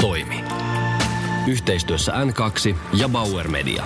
toimi. 0.00 0.44
Yhteistyössä 1.46 2.12
N2 2.12 2.76
ja 2.92 3.08
Bauer 3.08 3.48
Media. 3.48 3.84